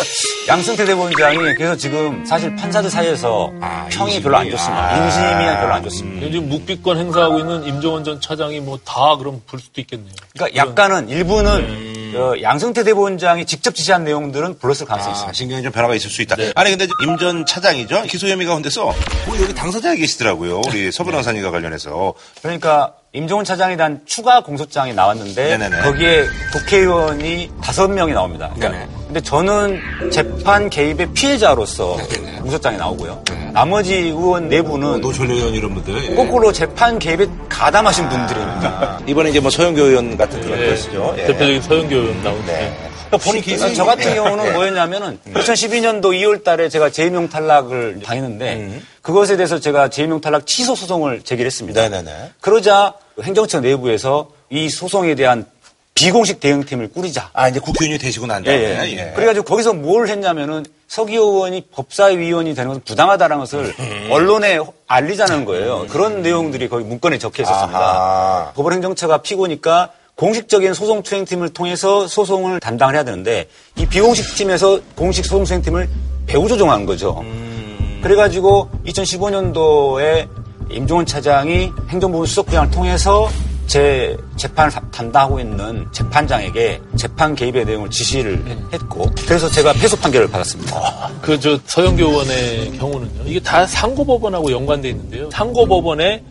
[0.49, 4.23] 양승태 대법원장이 그래서 지금 사실 판사들 사이에서 아, 평이 인심이.
[4.23, 4.83] 별로 안 좋습니다.
[4.95, 5.05] 아.
[5.05, 6.27] 인심이 별로 안 좋습니다.
[6.31, 10.13] 지금 묵비권 행사하고 있는 임종원 전 차장이 뭐 다 그럼 볼 수도 있겠네요.
[10.35, 15.33] 그러니까 약 간은 일부는 어, 양승태 대법원장이 직접 지시한 내용들은 불렀을 가능성이 아, 있습니다.
[15.33, 16.37] 신경이 좀 변화가 있을 수 있다.
[16.55, 18.03] 아니 근데 임 전 차장이죠.
[18.05, 18.85] 기소 혐의 가운데서
[19.27, 20.61] 뭐 여기 당사자가 계시더라고요.
[20.69, 25.83] 우리 서부 당사님과 관련해서 그러니까 임종훈 차장에 대한 추가 공소장이 나왔는데 네네네.
[25.83, 28.51] 거기에 국회의원이 다섯 명이 나옵니다.
[28.57, 28.93] 그러니까 네네.
[29.07, 31.97] 근데 저는 재판 개입의 피해자로서
[32.41, 33.23] 공소장이 나오고요.
[33.53, 36.15] 나머지 의원 내부는 노철 의원 이런 분들 예.
[36.17, 39.01] 거꾸로 재판 개입에 가담하신 분들입니다.
[39.07, 41.15] 이번에 이제 뭐 서영교 의원 같은 그런 케이스죠.
[41.17, 41.27] 예.
[41.27, 42.91] 대표적인 서영교 의원 나오는데 네.
[43.17, 49.89] 그러니까 저 같은 경우는 뭐였냐면은 2012년도 2월 달에 제가 재임용 탈락을 당했는데 그것에 대해서 제가
[49.89, 51.81] 재임용 탈락 취소 소송을 제기를 했습니다.
[51.81, 52.33] 네네네.
[52.41, 55.47] 그러자 행정처 내부에서 이 소송에 대한
[55.95, 57.31] 비공식 대응팀을 꾸리자.
[57.33, 58.99] 아 이제 국회의원이 되시고 난 예, 다음에 예.
[58.99, 59.13] 예.
[59.15, 64.09] 그래가지고 거기서 뭘 했냐면은 서기 의원이 법사위원이 되는 것은 부당하다는 것을 음.
[64.11, 65.87] 언론에 알리자는 거예요.
[65.89, 67.79] 그런 내용들이 거기 문건에 적혀 있었습니다.
[67.79, 68.53] 아하.
[68.55, 75.45] 법원행정처가 피고니까 공식적인 소송 투행팀을 통해서 소송을 담당을 해야 되는데 이 비공식 팀에서 공식 소송
[75.45, 75.89] 투행팀을
[76.27, 77.21] 배후 조종한 거죠.
[77.21, 78.01] 음.
[78.03, 80.29] 그래가지고 2015년도에
[80.71, 83.29] 임종원 차장이 행정부문 수석부장을 통해서
[83.67, 90.29] 제 재판을 다- 담당하고 있는 재판장에게 재판 개입의 내용을 지시를 했고 그래서 제가 패소 판결을
[90.29, 91.11] 받았습니다.
[91.23, 93.23] 그 저 서영교 의원의 경우는요.
[93.25, 95.31] 이게 다 상고법원하고 연관돼 있는데요.
[95.33, 96.23] 상고법원에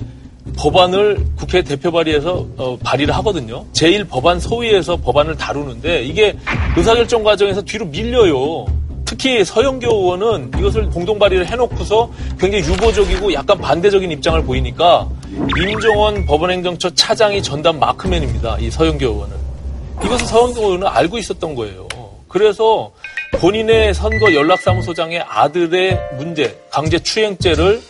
[0.57, 3.65] 법안을 국회 대표 발의해서 어, 발의를 하거든요.
[3.73, 6.35] 제1법안 소위에서 법안을 다루는데 이게
[6.77, 8.65] 의사결정 과정에서 뒤로 밀려요.
[9.13, 15.07] 특히 서영교 의원은 이것을 공동 발의를 해놓고서 굉장히 유보적이고 약간 반대적인 입장을 보이니까
[15.55, 18.57] 임종원 법원행정처 차장이 전담 마크맨입니다.
[18.59, 19.35] 이 서영교 의원은.
[20.03, 21.87] 이것을 서영교 의원은 알고 있었던 거예요.
[22.27, 22.91] 그래서
[23.33, 27.81] 본인의 선거 연락사무소장의 아들의 문제, 강제 추행죄를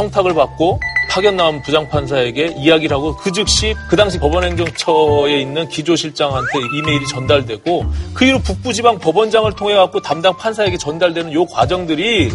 [0.00, 7.06] 청탁을 받고 파견 나온 부장판사에게 이야기를 하고 그 즉시 그 당시 법원행정처에 있는 기조실장한테 이메일이
[7.06, 7.84] 전달되고
[8.14, 12.30] 그 이후 북부지방 법원장을 통해 갖고 담당 판사에게 전달되는 요 과정들이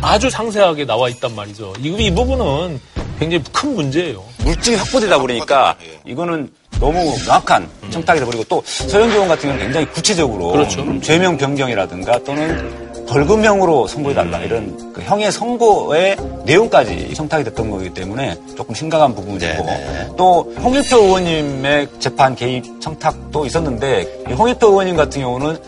[0.00, 1.72] 아주 상세하게 나와 있단 말이죠.
[1.80, 2.80] 이, 이 부분은
[3.18, 4.22] 굉장히 큰 문제예요.
[4.44, 5.74] 물증이 확보되다 보니까
[6.06, 11.00] 이거는 너무 명확한 청탁이 돼버리고 또 서영교 의원 같은 경우는 굉장히 구체적으로 그렇죠.
[11.00, 18.74] 죄명 변경이라든가 또는 벌금형으로 선고해달라 이런 그 형의 선고의 내용까지 청탁이 됐던 거기 때문에 조금
[18.74, 20.08] 심각한 부분이고 네네.
[20.16, 25.58] 또 홍일표 의원님의 재판 개입 청탁도 있었는데 이 홍일표 의원님 같은 경우는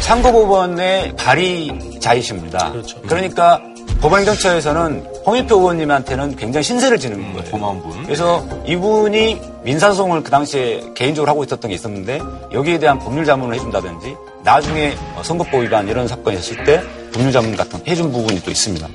[0.00, 2.72] 상고법원의 발의자이십니다.
[2.72, 3.00] 그렇죠.
[3.02, 3.62] 그러니까
[4.00, 7.50] 법원행정처에서는 홍일표 의원님한테는 굉장히 신세를 지는 거예요.
[7.50, 8.02] 고마운 분.
[8.04, 12.20] 그래서 이분이 민사소송을 그 당시에 개인적으로 하고 있었던 게 있었는데
[12.52, 16.82] 여기에 대한 법률 자문을 해준다든지 나중에 선거법 위반 이런 사건이 있을 때
[17.12, 18.88] 법률 자문 같은 거 해준 부분이 또 있습니다.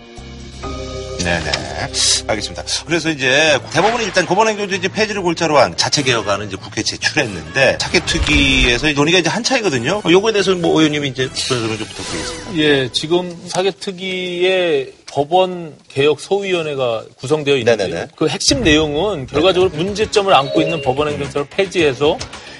[1.27, 1.51] 네네.
[2.27, 2.63] 알겠습니다.
[2.85, 8.91] 그래서 이제 대법원이 일단 법원행정처 이제 폐지를 골자로 한 자체 개혁안을 이제 국회에 제출했는데 사개특위에서
[8.93, 10.01] 논의가 이제 한차이거든요.
[10.09, 12.57] 요거에 대해서 뭐 의원님이 이제 설명 좀 부탁드리겠습니다.
[12.57, 18.07] 예, 지금 사개특위의 법원 개혁 소위원회가 구성되어 있는데.
[18.15, 22.17] 그 핵심 내용은 결과적으로 문제점을 안고 있는 법원 행정처를 폐지해서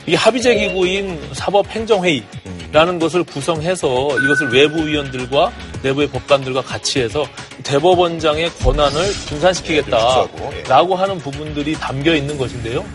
[0.08, 5.52] 이게 합의제 기구인 사법행정회의라는 것을 구성해서 이것을 외부 위원들과
[5.84, 7.26] 내부의 법관들과 같이 해서
[7.64, 12.86] 대법원장의 권한을 분산시키겠다라고 하는 부분들이 담겨 있는 것인데요.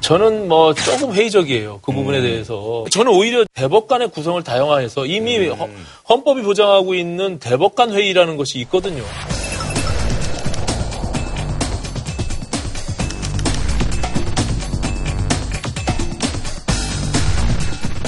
[0.00, 1.80] 저는 뭐 조금 회의적이에요.
[1.82, 2.84] 그 부분에 대해서.
[2.90, 5.68] 저는 오히려 대법관의 구성을 다양화해서 이미 허-
[6.08, 9.02] 헌법이 보장하고 있는 대법관 회의라는 것이 있거든요.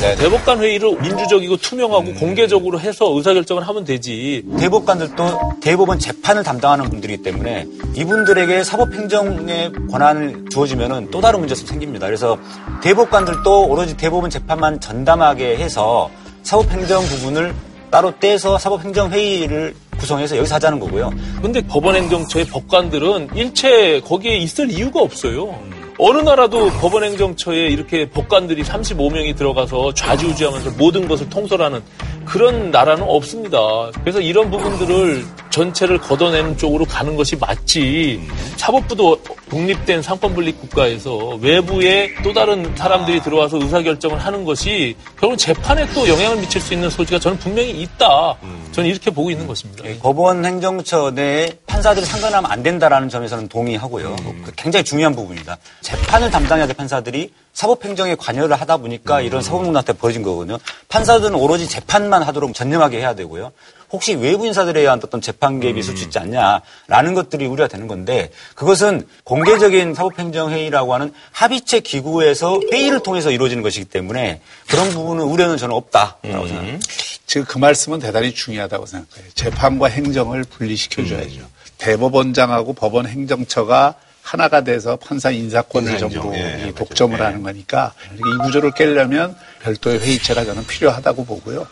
[0.03, 0.17] 네.
[0.17, 4.43] 대법관 회의를 민주적이고 투명하고 공개적으로 해서 의사결정을 하면 되지.
[4.59, 12.07] 대법관들도 대법원 재판을 담당하는 분들이기 때문에 이분들에게 사법행정의 권한을 주어지면 또 다른 문제가 생깁니다.
[12.07, 12.37] 그래서
[12.83, 16.11] 대법관들도 오로지 대법원 재판만 전담하게 해서
[16.43, 17.55] 사법행정 부분을
[17.93, 21.13] 따로 떼서 사법행정회의를 구성해서 여기서 하자는 거고요.
[21.41, 25.57] 근데 법원행정처의 법관들은 일체 거기에 있을 이유가 없어요.
[26.05, 31.81] 어느 나라도 법원 행정처에 이렇게 법관들이 35명이 들어가서 좌지우지하면서 모든 것을 통솔하는
[32.25, 33.59] 그런 나라는 없습니다.
[34.01, 38.21] 그래서 이런 부분들을 전체를 걷어내는 쪽으로 가는 것이 맞지.
[38.57, 46.09] 사법부도 독립된 상권분립 국가에서 외부에 또 다른 사람들이 들어와서 의사결정을 하는 것이 결국 재판에 또
[46.09, 48.35] 영향을 미칠 수 있는 소지가 저는 분명히 있다.
[48.73, 49.85] 저는 이렇게 보고 있는 것입니다.
[49.85, 54.17] 예, 법원 행정처 내에 판사들이 상관하면 안 된다라는 점에서는 동의하고요.
[54.45, 55.59] 그 굉장히 중요한 부분입니다.
[55.93, 60.59] 재판을 담당해야 될 판사들이 사법행정에 관여를 하다 보니까 이런 사법농단한테 벌어진 거거든요.
[60.89, 63.53] 판사들은 오로지 재판만 하도록 전념하게 해야 되고요.
[63.91, 68.31] 혹시 외부 인사들에 의한 어떤 재판 개입이 있을 수 있지 않냐라는 것들이 우려가 되는 건데
[68.55, 75.75] 그것은 공개적인 사법행정회의라고 하는 합의체 기구에서 회의를 통해서 이루어지는 것이기 때문에 그런 부분은 우려는 저는
[75.75, 76.79] 없다라고 생각합니다.
[77.27, 79.31] 지금 그 말씀은 대단히 중요하다고 생각해요.
[79.35, 81.41] 재판과 행정을 분리시켜줘야죠.
[81.77, 87.29] 대법원장하고 법원 행정처가 하나가 돼서 판사 인사권을 전부 예, 이 독점을 맞아요.
[87.33, 91.67] 하는 거니까 이 구조를 깨려면 별도의 회의체가 저는 필요하다고 보고요.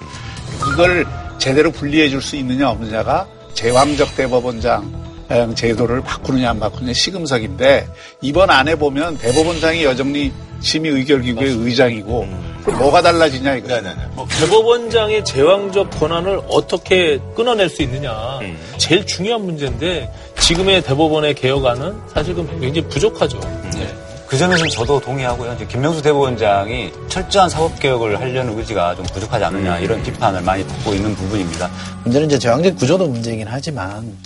[0.72, 1.06] 이걸
[1.38, 7.88] 제대로 분리해 줄 수 있느냐 없느냐가 제왕적 대법원장 제도를 바꾸느냐 안 바꾸느냐 시금석인데
[8.20, 12.28] 이번 안에 보면 대법원장이 여정리 심의 의결기구의 의장이고
[12.64, 13.68] 그럼 뭐가 달라지냐 이거.
[13.68, 14.00] 네 네 네.
[14.14, 18.38] 뭐 대법원장의 제왕적 권한을 어떻게 끊어낼 수 있느냐
[18.76, 23.40] 제일 중요한 문제인데 지금의 대법원의 개혁안은 사실 은 굉장히 부족하죠.
[23.74, 23.94] 네.
[24.26, 25.54] 그 점에서는 저도 동의하고요.
[25.54, 31.14] 이제 김명수 대법원장이 철저한 사법개혁을 하려는 의지가 좀 부족하지 않느냐 이런 비판을 많이 받고 있는
[31.16, 31.68] 부분입니다.
[32.04, 34.16] 문제는 이제 저항적 구조도 문제이긴 하지만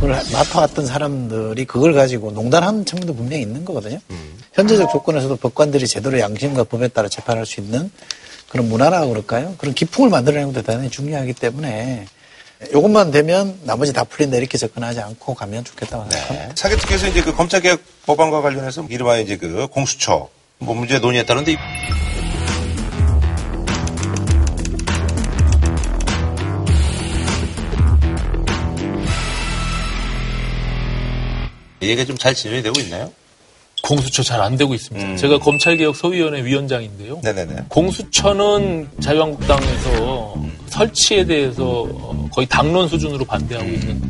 [0.00, 3.98] 그걸 맡아왔던 사람들이 그걸 가지고 농단하는 측면도 분명히 있는 거거든요.
[4.52, 7.90] 현재적 조건에서도 법관들이 제대로 양심과 법에 따라 재판할 수 있는
[8.48, 9.54] 그런 문화라고 그럴까요?
[9.58, 12.06] 그런 기풍을 만들어내는 것도 대단히 중요하기 때문에
[12.70, 16.54] 이것만 되면 나머지 다 풀린다 이렇게 접근하지 않고 가면 좋겠다고 생각합니다.
[16.56, 21.56] 사개특위에서 이제 그 검찰개혁 법안과 관련해서 이른바 이제 그 공수처 뭐 문제 논의했다는데
[31.82, 33.10] 얘기가 좀 잘 진행이 되고 있나요?
[33.82, 35.16] 공수처 잘 안 되고 있습니다.
[35.16, 37.20] 제가 검찰개혁 소위원회 위원장인데요.
[37.22, 37.66] 네네네.
[37.68, 40.34] 공수처는 자유한국당에서
[40.66, 44.02] 설치에 대해서 어, 거의 당론 수준으로 반대하고 있는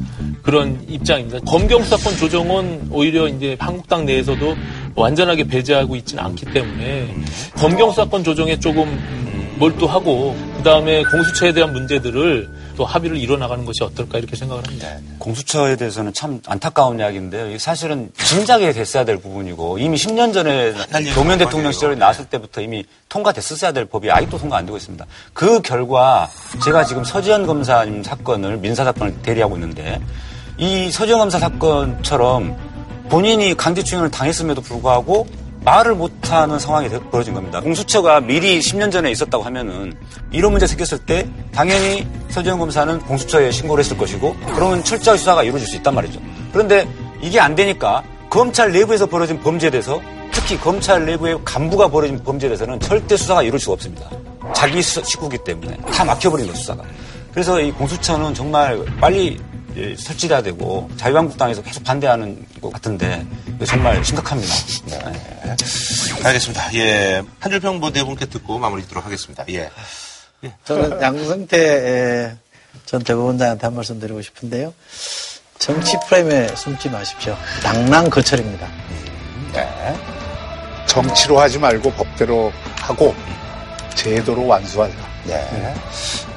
[0.42, 1.40] 그런 입장입니다.
[1.40, 4.56] 검경수사권 조정은 오히려 이제 한국당 내에서도
[4.94, 7.14] 완전하게 배제하고 있지는 않기 때문에
[7.56, 8.86] 검경수사권 조정에 조금
[9.58, 14.88] 몰두하고 그 다음에 공수처에 대한 문제들을 또 합의를 이뤄나가는 것이 어떨까 이렇게 생각을 합니다.
[15.18, 17.48] 공수처에 대해서는 참 안타까운 이야기인데요.
[17.48, 21.72] 이게 사실은 진작에 됐어야 될 부분이고 이미 10년 전에 날 노무현 대통령.
[21.72, 25.04] 시절에 나왔을 때부터 이미 통과됐었어야 될 법이 아직도 통과 안 되고 있습니다.
[25.32, 26.30] 그 결과
[26.62, 30.00] 제가 지금 서지현 검사님 사건을 민사 사건을 대리하고 있는데
[30.56, 32.56] 이 서지현 검사 사건처럼
[33.08, 35.26] 본인이 강제추행을 당했음에도 불구하고
[35.64, 37.60] 말을 못하는 상황이 되- 벌어진 겁니다.
[37.60, 39.92] 공수처가 미리 10년 전에 있었다고 하면은
[40.30, 45.66] 이런 문제 생겼을 때 당연히 설정 검사는 공수처에 신고를 했을 것이고 그러면 철저하게 수사가 이루어질
[45.68, 46.20] 수 있단 말이죠.
[46.52, 46.88] 그런데
[47.20, 50.00] 이게 안 되니까 검찰 내부에서 벌어진 범죄에 대해서
[50.32, 54.08] 특히 검찰 내부의 간부가 벌어진 범죄에 대해서는 절대 수사가 이룰 수가 없습니다.
[54.54, 56.84] 자기 수- 식구기 때문에 다 막혀버린 거예요, 수사가.
[57.32, 63.24] 그래서 이 공수처는 정말 빨리 예, 설치돼야 되고 자유한국당에서 계속 반대하는 것 같은데
[63.66, 64.54] 정말 심각합니다.
[64.86, 65.56] 네.
[66.24, 66.74] 알겠습니다.
[66.74, 67.22] 예.
[67.38, 69.44] 한 줄평 뭐네 분께 듣고 마무리 짓도록 하겠습니다.
[69.50, 69.70] 예.
[70.64, 72.36] 저는 양승태
[72.86, 74.72] 전 대법원장한테 한 말씀 드리고 싶은데요.
[75.58, 77.36] 정치 프레임에 숨지 마십시오.
[77.62, 78.68] 낭랑 거철입니다.
[79.52, 79.96] 네.
[80.86, 83.14] 정치로 하지 말고 법대로 하고
[83.94, 85.07] 제도로 완수하자.
[85.24, 85.74] 네.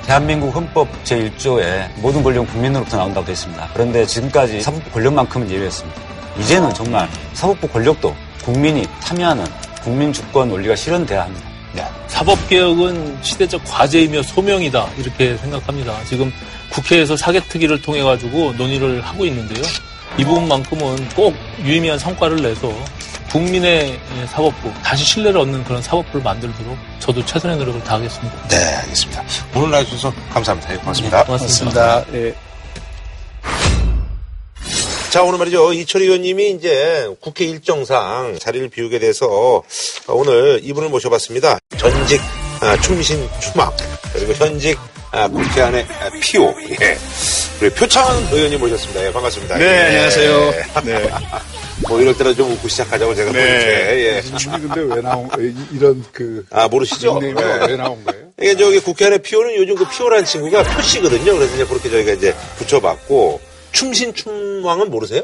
[0.05, 3.69] 대한민국 헌법 제1조에 모든 권력은 국민으로부터 나온다고 되어 있습니다.
[3.73, 6.01] 그런데 지금까지 사법부 권력만큼은 예외였습니다.
[6.39, 9.45] 이제는 정말 사법부 권력도 국민이 참여하는
[9.83, 11.47] 국민 주권 원리가 실현돼야 합니다.
[11.73, 11.85] 네.
[12.07, 16.03] 사법개혁은 시대적 과제이며 소명이다 이렇게 생각합니다.
[16.05, 16.31] 지금
[16.69, 19.63] 국회에서 사개특위를 통해 가지고 논의를 하고 있는데요.
[20.17, 22.73] 이 부분만큼은 꼭 유의미한 성과를 내서
[23.31, 28.47] 국민의 사법부 다시 신뢰를 얻는 그런 사법부를 만들도록 저도 최선의 노력을 다하겠습니다.
[28.49, 29.23] 네, 알겠습니다.
[29.55, 30.73] 오늘 나와주셔서 감사합니다.
[30.73, 31.23] 예, 고맙습니다.
[31.23, 32.05] 고맙습니다.
[32.13, 32.35] 예.
[35.11, 35.73] 자, 오늘 말이죠.
[35.73, 39.63] 이철희 의원님이 이제 국회 일정상 자리를 비우게 돼서
[40.07, 41.59] 오늘 이분을 모셔봤습니다.
[41.77, 42.21] 전직
[42.61, 43.75] 아, 충신 추막,
[44.13, 44.77] 그리고 현직
[45.11, 46.97] 아, 국회 안의 아, 피오, 예.
[47.59, 49.05] 그리고 표창 의원님 모셨습니다.
[49.05, 49.57] 예, 반갑습니다.
[49.57, 49.85] 네, 예.
[49.87, 50.51] 안녕하세요.
[50.83, 51.09] 네.
[51.87, 53.39] 뭐 이럴 때는 좀 웃고 시작하자고 제가 네.
[53.39, 54.37] 보는데, 예.
[54.37, 56.45] 춤이 근데 왜 나온, 이- 이런 그.
[56.51, 57.19] 아, 모르시죠?
[57.19, 57.33] 네.
[57.67, 58.21] 왜 나온 거예요?
[58.39, 61.33] 이게 저기 국회 안에 피오는 요즘 그 피오라는 친구가 표씨거든요.
[61.37, 63.39] 그래서 이제 그렇게 저희가 이제 붙여봤고,
[63.71, 65.21] 춤신 춤왕은 모르세요?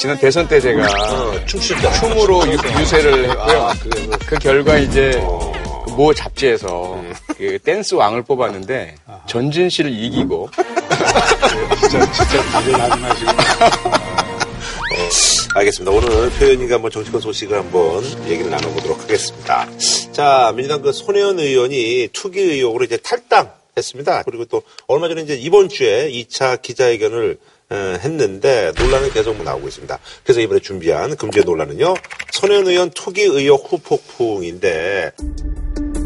[0.00, 1.92] 지난 대선 때 제가 어, 춤추다.
[1.92, 3.70] 춤으로 유, 유세를 했고요.
[4.26, 5.12] 그 결과 이제
[5.86, 7.00] 그모 잡지에서
[7.36, 8.94] 그 댄스 왕을 뽑았는데
[9.28, 10.50] 전진 씨를 이기고
[11.80, 13.30] 진짜, 진짜 일을 하지 마시고.
[15.54, 15.90] 알겠습니다.
[15.90, 19.68] 오늘 표현이가 한번 정치권 소식을 한번 얘기를 나눠보도록 하겠습니다.
[20.12, 24.22] 자, 민주당 그 손혜원 의원이 투기 의혹으로 이제 탈당했습니다.
[24.22, 27.38] 그리고 또 얼마 전에 이제 이번 주에 2차 기자회견을
[27.70, 29.98] 어, 했는데 논란은 계속 뭐 나오고 있습니다.
[30.24, 31.94] 그래서 이번에 준비한 금주의 논란은요.
[32.32, 35.99] 손혜원 의원 투기 의혹 후폭풍인데 아,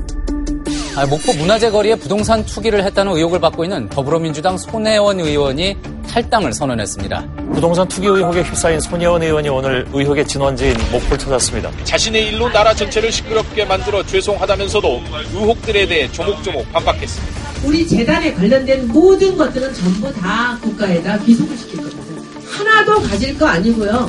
[1.02, 5.76] 목포 문화재 거리에 부동산 투기를 했다는 의혹을 받고 있는 더불어민주당 손혜원 의원이
[6.08, 7.26] 탈당을 선언했습니다.
[7.52, 11.72] 부동산 투기 의혹에 휩싸인 손혜원 의원이 오늘 의혹의 진원지인 목포를 찾았습니다.
[11.82, 15.00] 자신의 일로 나라 전체를 시끄럽게 만들어 죄송하다면서도
[15.34, 17.34] 의혹들에 대해 조목조목 반박했습니다.
[17.64, 22.22] 우리 재단에 관련된 모든 것들은 전부 다 국가에다 귀속을 시킬 겁니다.
[22.46, 24.08] 하나도 가질 거 아니고요.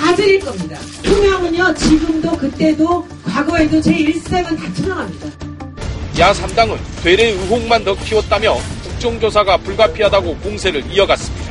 [0.00, 0.78] 다 드릴 겁니다.
[1.02, 5.57] 투명은요, 지금도 그때도 과거에도 제 일생은 다 투명합니다.
[6.18, 11.48] 야 3당은 되레 의혹만 더 키웠다며 국정조사가 불가피하다고 공세를 이어갔습니다.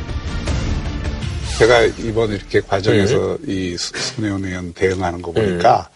[1.58, 5.88] 제가 이번 이렇게 과정에서 이 수- 손혜원 의원 대응하는 거 보니까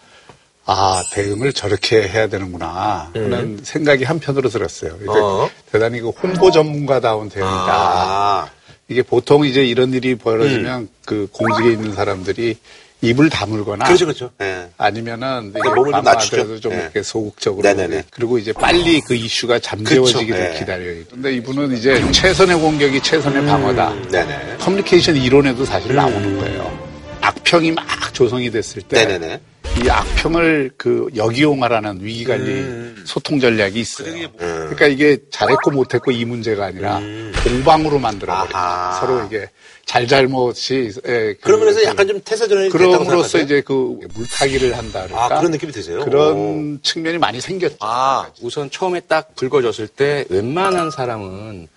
[0.65, 4.97] 아 대응을 저렇게 해야 되는구나 하는 생각이 한편으로 들었어요.
[5.01, 5.49] 이게 어.
[5.71, 7.53] 대단히 그 홍보 전문가다운 대응이다.
[7.55, 8.49] 아,
[8.89, 12.57] 이게 보통 이제 이런 일이 벌어지면 그 공직에 있는 사람들이
[13.03, 14.31] 입을 다물거나 그렇죠, 그렇죠.
[14.41, 14.69] 예.
[14.77, 16.59] 아니면은 그러니까 몸을 좀 낮추죠.
[16.61, 16.79] 좀 네.
[16.83, 18.05] 이렇게 소극적으로 네네네.
[18.09, 20.53] 그리고 이제 빨리 그 이슈가 잠재워지기를 그쵸.
[20.53, 20.59] 네.
[20.59, 21.03] 기다려요.
[21.09, 23.91] 근데 이분은 이제 최선의 공격이 최선의 방어다.
[23.91, 24.57] 음, 네네.
[24.59, 26.93] 커뮤니케이션 이론에도 사실 나오는 거예요.
[27.19, 29.41] 악평이 막 조성이 됐을 때 네네네.
[29.83, 33.03] 이 악평을 그 역이용하라는 위기관리 음.
[33.05, 34.13] 소통 전략이 있어요.
[34.13, 34.29] 음.
[34.39, 37.01] 그러니까 이게 잘했고 못했고 이 문제가 아니라
[37.43, 38.49] 공방으로 만들어버려.
[38.53, 38.99] 아하.
[38.99, 39.49] 서로 이게
[39.93, 43.39] 잘잘못이 예, 그- 그러면서 그- 약간 좀 태세전환이 됐다고 그럼으로써?
[43.39, 45.25] 이제 그 물타기를 한다 그럴까?
[45.25, 45.99] 아, 그런 느낌이 드세요?
[46.03, 47.75] 그런 측면이 많이 생겼죠.
[47.79, 51.67] 아 우선 처음에 딱 불거졌을 때 웬만한 사람은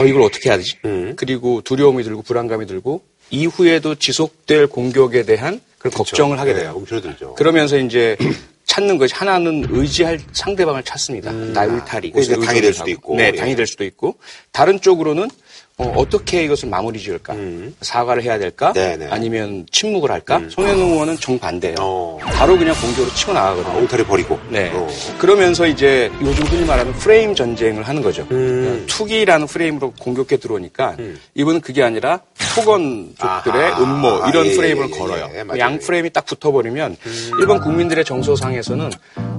[0.00, 0.76] 어 이걸 어떻게 해야 되지?
[0.84, 1.14] 음.
[1.16, 6.72] 그리고 두려움이 들고 불안감이 들고 이후에도 지속될 공격에 대한 그런 걱정을 하게 네, 돼요.
[6.76, 7.34] 움츠러들죠.
[7.36, 8.16] 그러면서 이제
[8.66, 11.30] 찾는 것이 하나는 의지할 상대방을 찾습니다.
[11.30, 12.10] 나의 울타리.
[12.10, 12.90] 그러니까 당이 될 수도 하고.
[12.90, 13.16] 있고.
[13.16, 13.36] 네, 예.
[13.38, 14.16] 당이 될 수도 있고.
[14.50, 15.30] 다른 쪽으로는
[15.78, 17.34] 어, 떻게 이것을 마무리 지을까?
[17.82, 18.68] 사과를 해야 될까?
[18.68, 18.72] 음.
[18.72, 19.08] 네네.
[19.10, 20.40] 아니면 침묵을 할까?
[20.48, 21.76] 손혜원 의원은 정반대예요.
[21.80, 22.18] 어.
[22.22, 23.82] 바로 그냥 공격으로 치고 나가거든요.
[23.82, 24.38] 울타리 버리고.
[24.48, 24.70] 네.
[24.72, 24.88] 어.
[25.18, 28.22] 그러면서 이제 요즘 흔히 말하는 프레임 전쟁을 하는 거죠.
[28.30, 28.62] 음.
[28.62, 30.96] 그러니까 투기라는 프레임으로 공격해 들어오니까
[31.34, 32.20] 이번은 그게 아니라
[32.54, 33.82] 토건족들의 아하.
[33.82, 35.30] 음모 이런 예, 예, 프레임을 예, 예, 걸어요.
[35.34, 35.60] 예, 맞아요.
[35.60, 36.96] 양 프레임이 딱 붙어버리면
[37.38, 38.90] 일반 국민들의 정서상에서는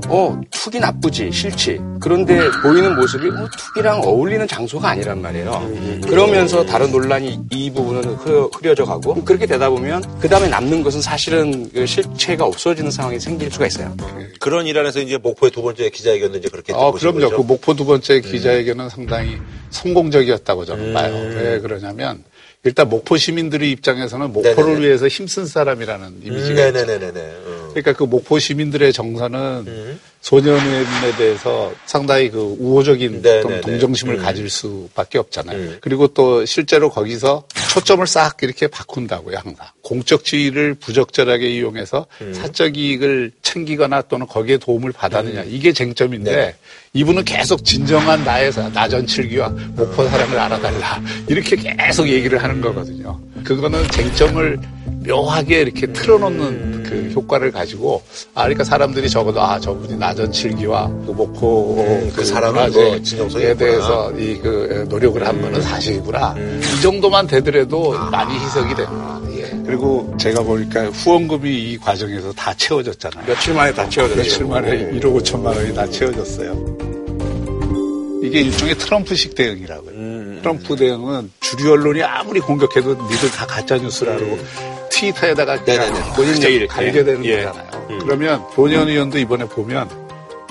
[0.09, 5.71] 어 투기 나쁘지 싫지 그런데 보이는 모습이 어, 투기랑 어울리는 장소가 아니란 말이에요.
[6.07, 10.47] 그런 그러면서 다른 논란이 이 부분은 흐려, 흐려 져 가고 그렇게 되다 보면 그 다음에
[10.47, 13.95] 남는 것은 사실은 그 실체가 없어지는 상황이 생길 수가 있어요.
[14.39, 17.19] 그런 일환에서 이제 목포의 두 번째 기자회견도 이제 그렇게 어, 그럼요.
[17.19, 17.37] 거죠?
[17.37, 19.37] 그 목포 두 번째 기자회견은 상당히
[19.69, 20.93] 성공적이었다고 저는 음.
[20.93, 21.13] 봐요.
[21.35, 22.23] 왜 그러냐면
[22.63, 24.85] 일단 목포 시민들의 입장에서는 목포를 네네네.
[24.85, 26.85] 위해서 힘쓴 사람이라는 이미지가 있죠.
[26.85, 27.56] 네네네네.
[27.77, 27.81] 음.
[27.81, 33.39] 그러니까 그 목포 시민들의 정서는 소년원에 대해서 상당히 그 우호적인 네네네.
[33.39, 34.21] 어떤 동정심을 음.
[34.21, 35.75] 가질 수밖에 없잖아요.
[35.79, 39.67] 그리고 또 실제로 거기서 초점을 싹 이렇게 바꾼다고요, 항상.
[39.83, 42.33] 공적 지위를 부적절하게 이용해서 음.
[42.33, 45.43] 사적 이익을 챙기거나 또는 거기에 도움을 받았느냐.
[45.43, 45.47] 음.
[45.49, 46.55] 이게 쟁점인데 네.
[46.93, 51.01] 이분은 계속 진정한 사- 나전칠기와 목포 사람을 알아달라.
[51.27, 53.19] 이렇게 계속 얘기를 하는 거거든요.
[53.47, 54.59] 그거는 쟁점을
[55.07, 58.01] 묘하게 이렇게 틀어놓는 그 효과를 가지고
[58.33, 63.53] 아 그러니까 사람들이 적어도 아 저분이 나전 칠기와 그 목포 그 사람은 문화재에 뭐 있구나.
[63.55, 66.35] 대해서 이 그 노력을 한 거는 사실이구나.
[66.77, 69.21] 이 정도만 되더라도 많이 희석이 됩니다.
[69.37, 69.49] 예.
[69.65, 73.25] 그리고 제가 보니까 후원금이 이 과정에서 다 채워졌잖아요.
[73.25, 74.21] 며칠 만에 다 채워졌죠.
[74.21, 76.77] 며칠 만에 1억 5천만 원이 다 채워졌어요.
[78.23, 79.96] 이게 일종의 트럼프식 대응이라고요.
[80.51, 84.37] 음, 트럼프 대응은 주류 언론이 아무리 공격해도 니들 다 가짜 뉴스라고
[84.91, 87.43] 트위터에다가 그냥 본인 그저 얘기를 갈게 되는 예.
[87.45, 87.99] 거잖아요.
[88.01, 90.07] 그러면 본현 의원도 이번에 보면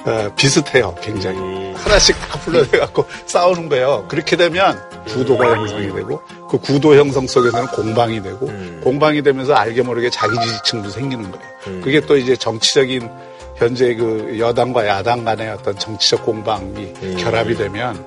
[0.06, 1.74] 어, 비슷해요, 굉장히.
[1.74, 4.06] 하나씩 다 불러내갖고 싸우는 거예요.
[4.08, 8.48] 그렇게 되면 구도가 형성이 되고 그 구도 형성 속에서는 공방이 되고
[8.82, 11.80] 공방이 되면서 알게 모르게 자기 지지층도 생기는 거예요.
[11.82, 13.10] 그게 또 이제 정치적인
[13.56, 18.04] 현재 그 여당과 야당 간의 어떤 정치적 공방이 결합이 되면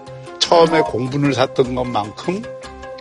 [0.50, 2.42] 처음에 공분을 샀던 것만큼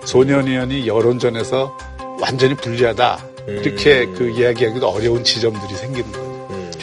[0.05, 1.79] 소년 의원이 여론전에서
[2.21, 3.25] 완전히 불리하다.
[3.49, 6.29] 이렇게 그 이야기하기도 어려운 지점들이 생기는 거예요.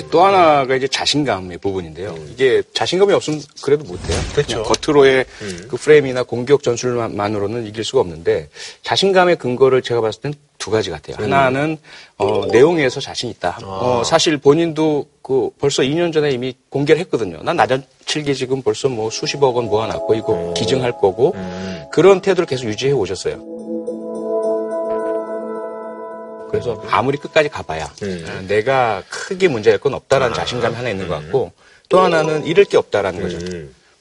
[0.10, 2.16] 또 하나가 이제 자신감의 부분인데요.
[2.32, 4.18] 이게 자신감이 없으면 그래도 못해요.
[4.34, 4.64] 그렇죠.
[4.64, 5.26] 겉으로의
[5.68, 8.50] 그 프레임이나 공격 전술만으로는 이길 수가 없는데
[8.82, 10.34] 자신감의 근거를 제가 봤을 땐
[10.66, 11.16] 두 가지 같아요.
[11.20, 11.78] 하나는
[12.18, 13.60] 어, 내용에서 자신 있다.
[13.64, 17.44] 어, 사실 본인도 그 벌써 2년 전에 이미 공개를 했거든요.
[17.44, 21.36] 난 나전칠기 지금 벌써 뭐 수십억 원 모아놨고 이거 기증할 거고
[21.92, 23.36] 그런 태도를 계속 유지해 오셨어요.
[26.50, 31.52] 그래서 아무리 끝까지 가봐야 어, 내가 크게 문제될 건 없다라는 자신감이 하나 있는 것 같고
[31.90, 33.38] 또 하나는 잃을 게 없다라는 거죠.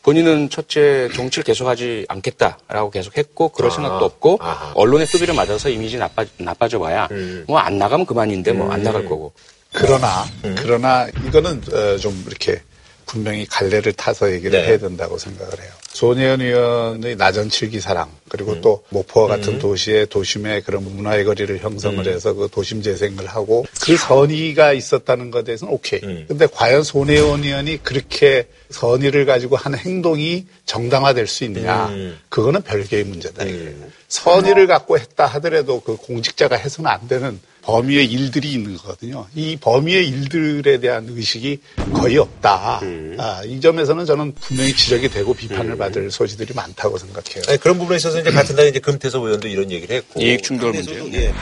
[0.04, 3.74] 본인은 첫째 정치를 계속하지 않겠다라고 계속 했고 그럴 아.
[3.74, 4.38] 생각도 없고
[4.74, 7.08] 언론의 수비를 맞아서 이미지 나빠 나빠져 봐야
[7.46, 9.32] 뭐안 나가면 그만인데 뭐 안 나갈 거고
[9.72, 10.24] 그러나
[10.56, 12.60] 그러나 이거는 어, 좀 이렇게
[13.06, 14.68] 분명히 갈래를 타서 얘기를 네.
[14.68, 15.70] 해야 된다고 생각을 해요.
[15.94, 22.34] 손혜원 의원의 나전칠기 사랑 그리고 또 목포와 같은 도시의 도심의 그런 문화의 거리를 형성을 해서
[22.34, 26.00] 그 도심 재생을 하고 그 선의가 있었다는 것에 대해서는 오케이.
[26.00, 31.90] 근데 과연 손혜원 의원이 그렇게 선의를 가지고 한 행동이 정당화될 수 있느냐?
[32.28, 33.44] 그거는 별개의 문제다.
[33.44, 33.74] 이거예요.
[34.08, 39.26] 선의를 갖고 했다 하더라도 그 공직자가 해서는 안 되는 범위의 일들이 있는 거거든요.
[39.34, 41.58] 이 범위의 일들에 대한 의식이
[41.94, 42.80] 거의 없다.
[43.18, 47.42] 아, 이 점에서는 저는 분명히 지적이 되고 비판을 받을 소지들이 많다고 생각해요.
[47.48, 50.20] 아니, 그런 부분에 있어서 이제 같은 날 이제 금태섭 의원도 이런 얘기를 했고.
[50.20, 51.06] 이익 충돌 문제요.
[51.14, 51.32] 예.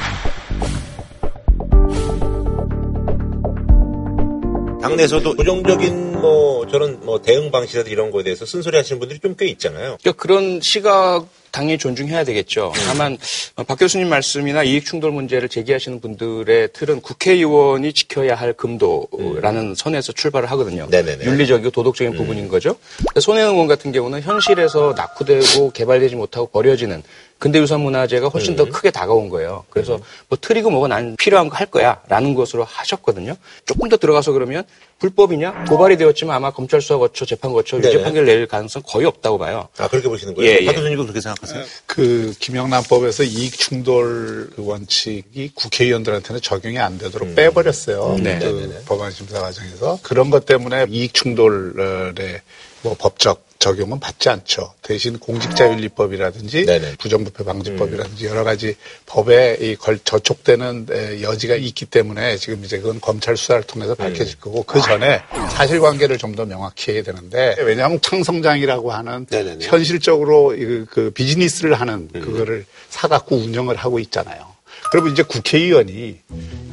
[4.81, 9.47] 당내에서도 부정적인 뭐 저런 뭐 대응 방식이라든 이런 거에 대해서 쓴소리 하시는 분들이 좀 꽤
[9.47, 9.97] 있잖아요.
[10.03, 12.73] 그러니까 그런 시각 당연히 존중해야 되겠죠.
[12.87, 13.17] 다만
[13.57, 20.13] 어, 박 교수님 말씀이나 이익 충돌 문제를 제기하시는 분들의 틀은 국회의원이 지켜야 할 금도라는 선에서
[20.13, 20.87] 출발을 하거든요.
[20.91, 21.25] 네네네.
[21.25, 22.77] 윤리적이고 도덕적인 부분인 거죠.
[23.21, 27.03] 손혜원 의원 같은 경우는 현실에서 낙후되고 개발되지 못하고 버려지는
[27.39, 29.65] 근대 유산 문화재가 훨씬 더 크게 다가온 거예요.
[29.69, 33.37] 그래서 뭐 틀이고 뭐가 난 필요한 거 할 거야 라는 것으로 하셨거든요.
[33.67, 34.65] 조금 더 들어가서 그러면
[35.03, 35.65] 불법이냐?
[35.69, 38.03] 고발이 되었지만 아마 검찰 수사 거쳐 재판 거쳐 유죄 네네.
[38.05, 39.69] 판결 낼 가능성 거의 없다고 봐요.
[39.79, 40.49] 아, 그렇게 보시는 거예요?
[40.49, 40.65] 예, 예.
[40.65, 41.65] 박 교수님도 그렇게 생각하세요?
[41.87, 48.19] 그 김영란법에서 이익 충돌 그 원칙이 국회의원들한테는 적용이 안 되도록 빼버렸어요.
[48.23, 48.39] 네.
[48.39, 48.83] 그.
[48.87, 52.41] 법안 심사 과정에서 그런 것 때문에 이익 충돌의
[52.83, 54.75] 뭐 법적 적용은 받지 않죠.
[54.83, 56.97] 대신 공직자윤리법이라든지 네네.
[56.99, 58.75] 부정부패 방지법이라든지 여러 가지
[59.07, 64.39] 법에 이 걸 저촉되는 에, 여지가 있기 때문에 지금 이제 그건 검찰 수사를 통해서 밝혀질
[64.41, 69.67] 거고 그 전에 사실관계를 좀 더 명확히 해야 되는데 왜냐하면 창성장이라고 하는 네네네.
[69.67, 74.52] 현실적으로 이- 그 비즈니스를 하는 그거를 사갖고 운영을 하고 있잖아요.
[74.93, 76.19] 그러면 이제 국회의원이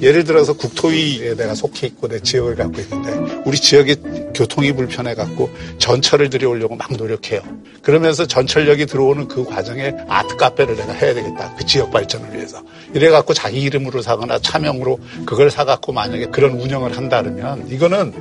[0.01, 3.95] 예를 들어서 국토위에 내가 속해 있고 내 지역을 갖고 있는데 우리 지역에
[4.35, 7.41] 교통이 불편해 갖고 전철을 들여오려고 막 노력해요.
[7.81, 11.55] 그러면서 전철역이 들어오는 그 과정에 아트 카페를 내가 해야 되겠다.
[11.57, 12.61] 그 지역 발전을 위해서.
[12.93, 18.13] 이래 갖고 자기 이름으로 사거나 차명으로 그걸 사 갖고 만약에 그런 운영을 한다 그러면 이거는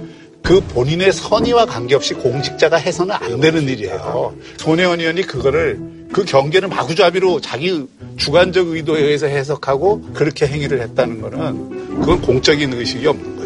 [0.44, 4.36] 그 본인의 선의와 관계없이 공직자가 해서는 안 되는 일이에요.
[4.58, 7.86] 손혜원 의원이 그거를 그 경계는 마구잡이로 자기
[8.16, 13.37] 주관적 의도에 의해서 해석하고 그렇게 행위를 했다는 거는 그건 공적인 의식이 없는.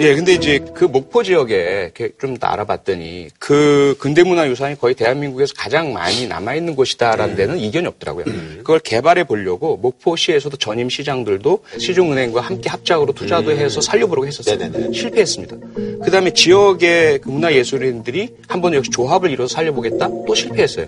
[0.00, 1.90] 예, 근데 이제 그 목포 지역에
[2.20, 8.24] 좀더 알아봤더니 그 근대문화유산이 거의 대한민국에서 가장 많이 남아있는 곳이다라는 데는 이견이 없더라고요.
[8.58, 14.92] 그걸 개발해 보려고 목포시에서도 전임 시장들도 시중은행과 함께 합작으로 투자도 해서 살려보려고 했었어요.
[14.92, 15.56] 실패했습니다.
[16.04, 20.08] 그 다음에 지역의 그 문화예술인들이 한 번 역시 조합을 이뤄서 살려보겠다?
[20.26, 20.86] 또 실패했어요.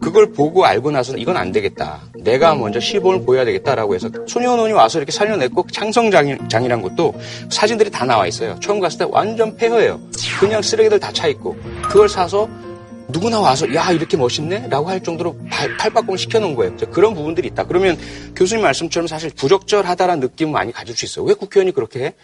[0.00, 2.02] 그걸 보고 알고 나서는 이건 안 되겠다.
[2.16, 7.14] 내가 먼저 시범을 보여야 되겠다라고 해서 소년원이 와서 이렇게 살려냈고 창성장이란 것도
[7.50, 8.51] 사진들이 다 나와 있어요.
[8.60, 10.00] 처음 갔을 때 완전 폐허예요.
[10.40, 12.48] 그냥 쓰레기들 다 차 있고 그걸 사서
[13.08, 14.68] 누구나 와서 야 이렇게 멋있네?
[14.68, 16.76] 라고 할 정도로 발, 팔바꿈을 시켜놓은 거예요.
[16.90, 17.64] 그런 부분들이 있다.
[17.66, 17.98] 그러면
[18.34, 21.24] 교수님 말씀처럼 사실 부적절하다라는 느낌을 많이 가질 수 있어요.
[21.26, 22.14] 왜 국회의원이 그렇게 해?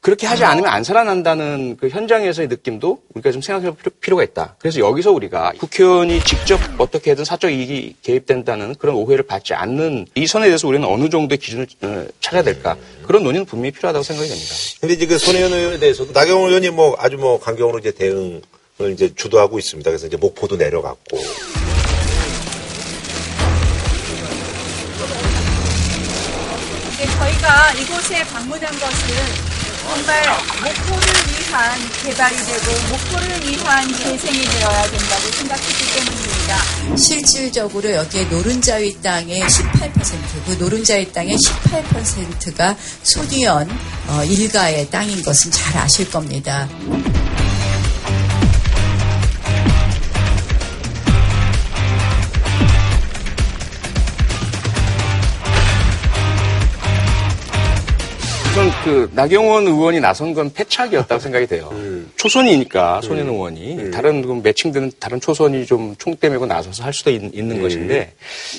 [0.00, 4.54] 그렇게 하지 않으면 안 살아난다는 그 현장에서의 느낌도 우리가 좀 생각해 볼 필요가 있다.
[4.60, 10.46] 그래서 여기서 우리가 국회의원이 직접 어떻게든 사적 이익이 개입된다는 그런 오해를 받지 않는 이 선에
[10.46, 12.76] 대해서 우리는 어느 정도의 기준을 어, 찾아야 될까.
[13.04, 14.54] 그런 논의는 분명히 필요하다고 생각이 됩니다.
[14.80, 18.42] 근데 이제 그 손혜원 의원에 대해서도 나경원 의원이 뭐 아주 뭐 강경으로 이제 대응을
[18.92, 19.90] 이제 주도하고 있습니다.
[19.90, 21.18] 그래서 이제 목포도 내려갔고.
[26.98, 29.55] 네, 저희가 이곳에 방문한 것은
[29.86, 30.26] 정말
[30.62, 36.96] 목포를 위한 개발이 되고 목포를 위한 재생이 되어야 된다고 생각했기 때문입니다.
[36.96, 43.70] 실질적으로 여기에 노른자위 땅의 18%, 그 노른자위 땅의 18%가 소니언
[44.08, 46.68] 어, 일가의 땅인 것은 잘 아실 겁니다.
[58.86, 61.72] 그 나경원 의원이 나선 건 패착이었다고 생각이 돼요.
[62.14, 63.90] 초선이니까 손현 의원이.
[63.90, 68.12] 다른 그 매칭되는 다른 초선이 좀 총대 메고 나서서 할 수도 있, 는 것인데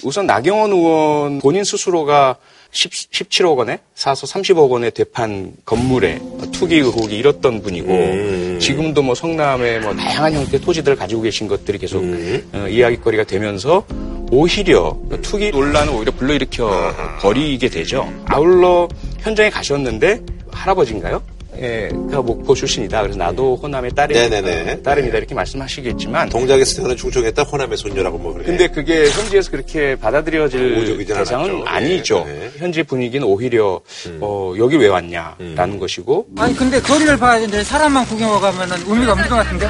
[0.04, 2.36] 우선 나경원 의원 본인 스스로가
[2.72, 6.20] 10, 17억 원에 사서 30억 원에 되판 건물에
[6.52, 12.04] 투기 의혹이 일었던 분이고 지금도 뭐 성남에 뭐 다양한 형태의 토지들을 가지고 계신 것들이 계속
[12.04, 13.86] 어, 이야기거리가 되면서
[14.32, 18.12] 오히려 투기 논란을 오히려 불러일으켜 버리게 되죠.
[18.26, 18.88] 아울러
[19.20, 20.22] 현장에 가셨는데
[20.52, 21.22] 할아버지인가요?
[21.60, 23.02] 예, 그 목포 출신이다.
[23.02, 24.72] 그래서 나도 호남의 딸이, 네네네.
[24.72, 25.18] 어, 딸입니다.
[25.18, 28.46] 이렇게 말씀하시겠지만 동작에서 태어난 충청했다 호남의 손녀라고 뭐 그래.
[28.46, 31.64] 근데 그게 현지에서 그렇게 받아들여질 오적이진 대상은 않았죠.
[31.68, 32.26] 아니죠.
[32.28, 32.52] 네.
[32.58, 33.82] 현지 분위기는 오히려
[34.20, 39.30] 어, 여기 왜 왔냐라는 것이고 아니 근데 거리를 봐야 되는데 사람만 구경하고 가면은 의미가 없는
[39.30, 39.68] 것 같은데?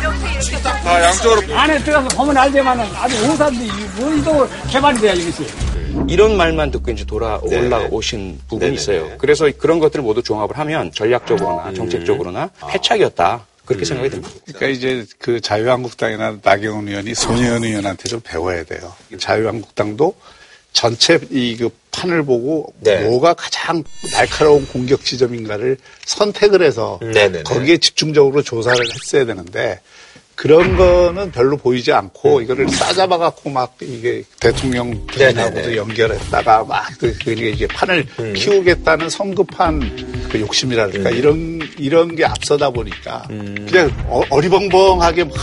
[0.85, 3.65] 아, 양쪽으로 안에 들어가서 보면 알지만은 아주 오산데
[3.99, 5.45] 뭐이도 개발이 돼야 이것이.
[6.09, 9.17] 이런 말만 듣고 이제 돌아 올라오신 부분이 있어요.
[9.17, 13.45] 그래서 그런 것들을 모두 종합을 하면 전략적으로나 정책적으로나 패착이었다.
[13.65, 14.31] 그렇게 생각이 됩니다.
[14.45, 18.93] 그러니까 이제 그 자유한국당이나 나경원 의원이 손혜원 의원한테 좀 배워야 돼요.
[19.17, 20.13] 자유한국당도
[20.71, 22.71] 전체 이 그 판을 보고
[23.05, 27.41] 뭐가 가장 날카로운 공격 지점인가를 선택을 해서 네네네.
[27.43, 29.79] 거기에 집중적으로 조사를 했어야 되는데
[30.38, 35.75] 그런 거는 별로 보이지 않고 이거를 싸잡아 갖고 막 이게 대통령 부인하고도 네네네.
[35.77, 43.89] 연결했다가 막 그, 이게 판을 키우겠다는 성급한 그 욕심이랄까 이런 이런 게 앞서다 보니까 그냥
[44.07, 45.33] 어, 리벙벙하게막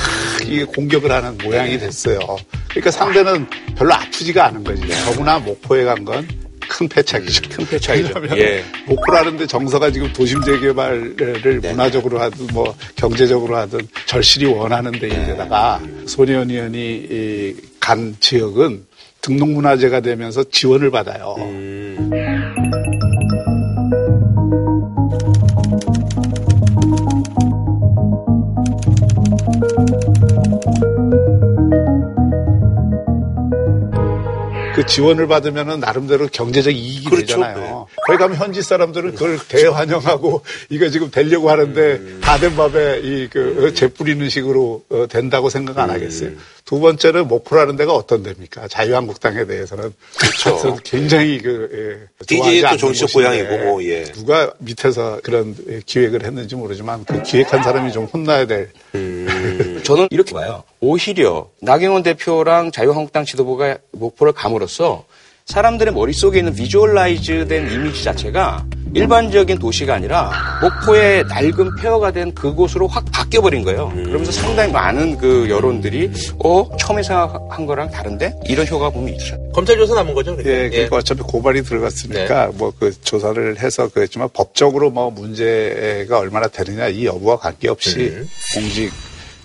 [0.45, 2.21] 이게 공격을 하는 모양이 됐어요.
[2.69, 4.83] 그러니까 상대는 별로 아프지가 않은 거지.
[5.07, 6.44] 더구나 목포에 간 건
[6.77, 7.51] 큰 패착이죠.
[7.51, 8.37] 큰 패착이죠.
[8.37, 8.65] 예.
[8.87, 17.55] 목포라는데 정서가 지금 도심 재개발을 문화적으로 하든 뭐 경제적으로 하든 절실히 원하는 데인데다가 손혜원 의원이
[17.77, 18.87] 이간 지역은
[19.21, 21.37] 등록문화재가 되면서 지원을 받아요.
[34.75, 37.27] 그 지원을 받으면은 나름대로 경제적 이익이 그렇죠.
[37.39, 37.87] 되잖아요.
[38.07, 44.29] 거기 가면 현지 사람들은 그걸 대환영하고 이거 지금 되려고 하는데 다 된 밥에 이그 재뿌리는
[44.29, 46.33] 식으로 어, 된다고 생각 안 하겠어요.
[46.65, 48.69] 두 번째는 목포라는 데가 어떤 데입니까?
[48.69, 50.77] 자유한국당에 대해서는 그렇죠.
[50.83, 54.05] 굉장히 그 예, 않는 정치적 고향이고 뭐 예.
[54.05, 58.71] 누가 밑에서 그런 예, 기획을 했는지 모르지만 그 기획한 사람이 좀 혼나야 될
[59.85, 60.63] 저는 이렇게 봐요.
[60.87, 65.07] 오히려 나경원 대표랑 자유한국당 지도부가 목포를 감으로써
[65.47, 70.31] 사람들의 머릿속에 있는 비주얼라이즈된 이미지 자체가 일반적인 도시가 아니라
[70.63, 73.91] 목포의 낡은 폐허가 된 그곳으로 확 바뀌어버린 거예요.
[73.95, 79.37] 그러면서 상당히 많은 그 여론들이 어 처음에 생각한 거랑 다른데 이런 효과가 분명히 있죠.
[79.55, 80.37] 검찰 조사 남은 거죠?
[80.37, 80.51] 그러니까?
[80.51, 87.07] 예, 그러니까 어차피 고발이 들어갔으니까 뭐그 조사를 해서 그랬지만 법적으로 뭐 문제가 얼마나 되느냐 이
[87.07, 88.13] 여부와 관계없이
[88.55, 88.93] 공직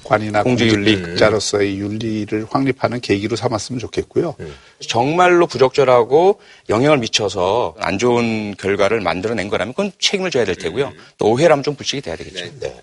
[0.10, 0.96] 관이나 공주윤리.
[0.96, 4.36] 공직자로서의 윤리를 확립하는 계기로 삼았으면 좋겠고요.
[4.82, 6.40] 정말로 부적절하고
[6.70, 10.92] 영향을 미쳐서 안 좋은 결과를 만들어낸 거라면 그건 책임을 져야 될 테고요.
[11.20, 12.46] 또 오해라면 좀 불식이 돼야 되겠죠.
[12.60, 12.76] 네.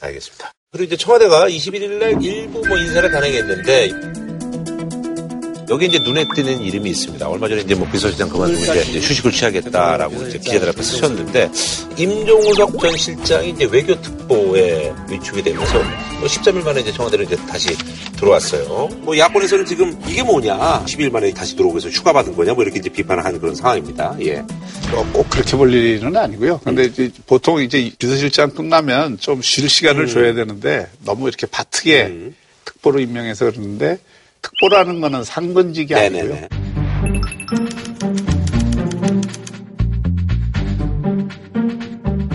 [0.00, 0.52] 알겠습니다.
[0.70, 4.29] 그리고 이제 청와대가 21일 날 일부 뭐 인사를 단행했는데
[5.70, 7.28] 여기 이제 눈에 띄는 이름이 있습니다.
[7.28, 11.50] 얼마 전에 이제 뭐 비서실장 그만두고 이제, 이제 휴식을 취하겠다라고 이제 기자들 앞에 쓰셨는데
[11.96, 15.74] 임종석 전 실장이 이제 외교 특보에 위축이 되면서
[16.18, 17.68] 뭐 13일 만에 이제 청와대로 이제 다시
[18.16, 18.88] 들어왔어요.
[19.02, 22.80] 뭐 야권에서는 지금 이게 뭐냐 10일 만에 다시 들어오고 해서 휴가 받은 거냐 뭐 이렇게
[22.80, 24.16] 이제 비판을 하는 그런 상황입니다.
[24.22, 24.38] 예.
[24.92, 26.60] 어, 꼭 그렇게 볼 일은 아니고요.
[26.64, 30.06] 근데 이제 보통 이제 비서실장 끝나면 좀 쉴 시간을 음.
[30.08, 32.32] 줘야 되는데 너무 이렇게 바트게
[32.64, 33.98] 특보로 임명해서 그러는데
[34.42, 36.48] 특보라는 거는 상근직이 아니고요.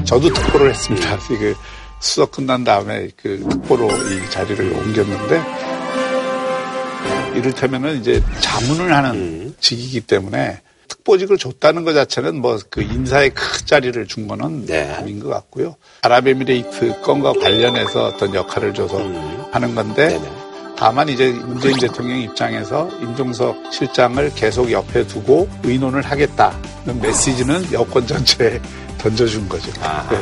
[0.05, 1.17] 저도 특보를 했습니다.
[1.27, 1.55] 그
[1.99, 5.41] 수석 끝난 다음에 그 특보로 이 자리를 옮겼는데
[7.35, 14.05] 이를테면은 이제 자문을 하는 직이기 때문에 특보직을 줬다는 것 자체는 뭐 그 인사에 큰 자리를
[14.07, 15.75] 준 거는 아닌 것 같고요.
[16.03, 18.97] 아랍에미레이트 건과 관련해서 어떤 역할을 줘서
[19.51, 20.19] 하는 건데
[20.77, 28.59] 다만 이제 문재인 대통령 입장에서 임종석 실장을 계속 옆에 두고 의논을 하겠다는 메시지는 여권 전체에
[28.97, 29.71] 던져준 거죠.
[30.09, 30.17] 네.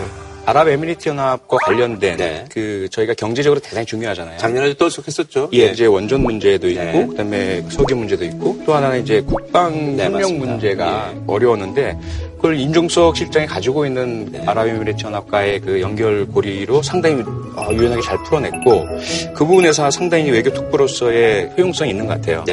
[0.46, 4.38] 아랍에미리트 연합과 관련된 그 저희가 경제적으로 대단히 중요하잖아요.
[4.38, 5.50] 작년에도 떠들썩했었죠.
[5.54, 10.22] 예, 이제 원전 문제도 있고 그다음에 석유 문제도 있고 또 하나는 이제 국방 네, 협력
[10.22, 10.46] 맞습니다.
[10.46, 11.98] 문제가 어려웠는데
[12.44, 17.24] 그걸 임종석 실장이 가지고 있는 아랍에미리트 연합과의 그 연결고리로 상당히
[17.56, 18.86] 어, 유연하게 잘 풀어냈고
[19.34, 22.44] 그 부분에서 상당히 외교 특보로서의 효용성이 있는 것 같아요.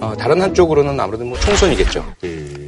[0.00, 2.04] 어, 다른 한쪽으로는 아무래도 뭐 총선이겠죠.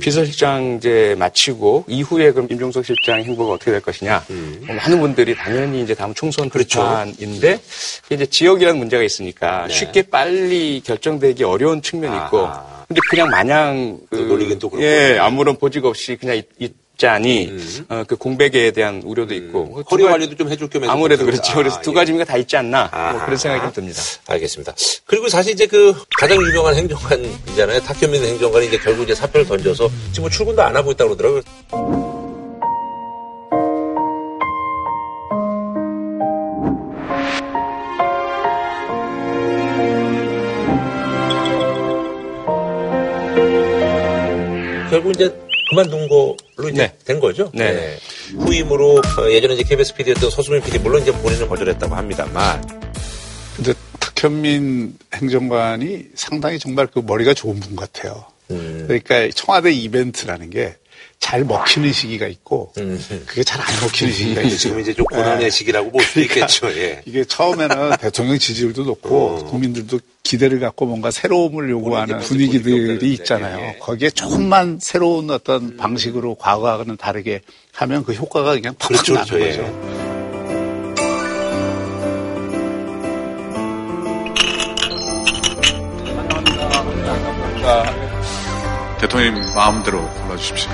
[0.00, 4.24] 비서실장제 마치고 이후에 그럼 임종석 실장 행보가 어떻게 될 것이냐.
[4.68, 7.58] 어, 많은 분들이 당연히 이제 다음 총선 비판인데
[8.04, 12.48] 그게 이제 지역이라는 문제가 있으니까 쉽게 빨리 결정되기 어려운 측면이 있고
[12.90, 14.84] 근데 그냥 마냥 그, 논리긴 또 그렇고.
[14.84, 17.56] 예, 아무런 보직 없이 그냥 있, 있자니
[17.88, 21.40] 어, 그 공백에 대한 우려도 있고 두 허리 가지- 관리도 좀 해줄 겸해서 아무래도 그렇죠.
[21.40, 21.56] 그렇죠.
[21.56, 21.94] 그래서 아, 두 예.
[21.94, 23.24] 가지가 다 있지 않나 뭐.
[23.24, 24.02] 그런 생각이 좀 듭니다.
[24.26, 24.74] 알겠습니다.
[25.06, 27.80] 그리고 사실 이제 그 가장 유명한 행정관이잖아요.
[27.82, 32.09] 탁현민 행정관이 이제 결국 이제 사표를 던져서 지금 뭐 출근도 안 하고 있다고 그러더라고요.
[45.00, 45.34] 결국 이제
[45.70, 46.36] 그만둔 걸로
[46.70, 47.50] 이제 된 거죠.
[47.54, 47.96] 네.
[48.36, 52.60] 후임으로 어, 예전에 이제 KBS PD였던 서수민 PD 물론 이제 본인은 거절했다고 합니다만
[53.56, 58.24] 근데 탁현민 행정관이 상당히 정말 그 머리가 좋은 분 같아요.
[58.48, 60.76] 그러니까 청와대 이벤트라는 게
[61.20, 62.72] 잘 먹히는 시기가 있고
[63.26, 64.58] 그게 잘 안 먹히는 시기가 있어요.
[64.58, 66.68] 지금 이제 좀 고난의 시기라고 볼수 그러니까 있겠죠.
[66.70, 67.02] 예.
[67.04, 73.74] 이게 처음에는 대통령 지지율도 높고 국민들도 기대를 갖고 뭔가 새로움을 요구하는 분위기들이 있잖아요.
[73.80, 77.42] 거기에 조금만 새로운 어떤 방식으로 과거와는 다르게
[77.72, 79.56] 하면 그 효과가 그냥 팍 그렇죠, 나는 그렇죠, 예.
[79.56, 80.00] 거죠.
[89.00, 90.00] 대통령 마음대로
[90.30, 90.70] 골라주십시오.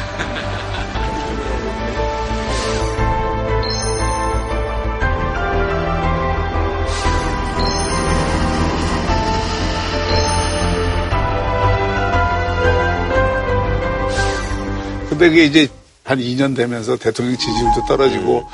[15.09, 15.69] 근데 그게 이제
[16.05, 18.45] 한 2년 되면서 대통령 지지율도 떨어지고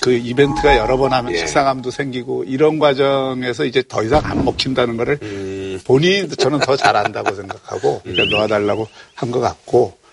[0.00, 5.18] 그 이벤트가 여러 번 하면 식상함도 생기고 이런 과정에서 이제 더 이상 안 먹힌다는 거를
[5.84, 10.03] 본인이 저는 더 잘 안다고 생각하고 그러니까 놓아달라고 한 것 같고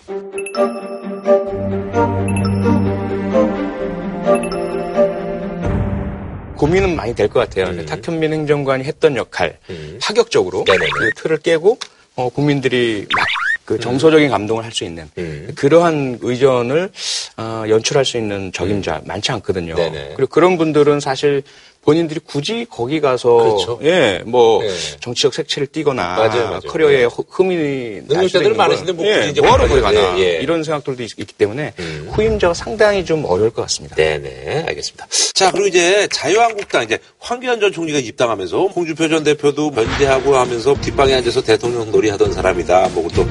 [6.55, 7.65] 고민은 많이 될 것 같아요.
[7.85, 9.57] 탁현민 행정관이 했던 역할,
[10.03, 11.77] 파격적으로 그 틀을 깨고
[12.15, 13.25] 어, 국민들이 막
[13.63, 15.07] 그 정서적인 감동을 할 수 있는
[15.55, 16.89] 그러한 의전을
[17.37, 19.75] 어, 연출할 수 있는 적임자 많지 않거든요.
[20.17, 21.43] 그리고 그런 분들은 사실
[21.83, 23.79] 본인들이 굳이 거기 가서 그렇죠.
[23.81, 24.69] 예, 뭐 예.
[24.99, 26.59] 정치적 색채를 띠거나 맞아요, 맞아요.
[26.61, 27.03] 커리어에 예.
[27.05, 30.19] 허- 흠이 능력자들 많으신데 뭐 굳이 이제 뭐하러 거기 거기 가나.
[30.19, 30.37] 예.
[30.37, 30.43] 음.
[30.43, 31.73] 이런 생각들도 있, 기 때문에
[32.11, 33.95] 후임자가 상당히 좀 어려울 것 같습니다.
[33.95, 35.07] 네 네, 알겠습니다.
[35.33, 41.15] 자, 그리고 이제 자유한국당 이제 황교안 전 총리가 입당하면서 홍준표 전 대표도 면제하고 하면서 뒷방에
[41.15, 42.89] 앉아서 대통령 놀이하던 사람이다.
[42.93, 43.25] 뭐또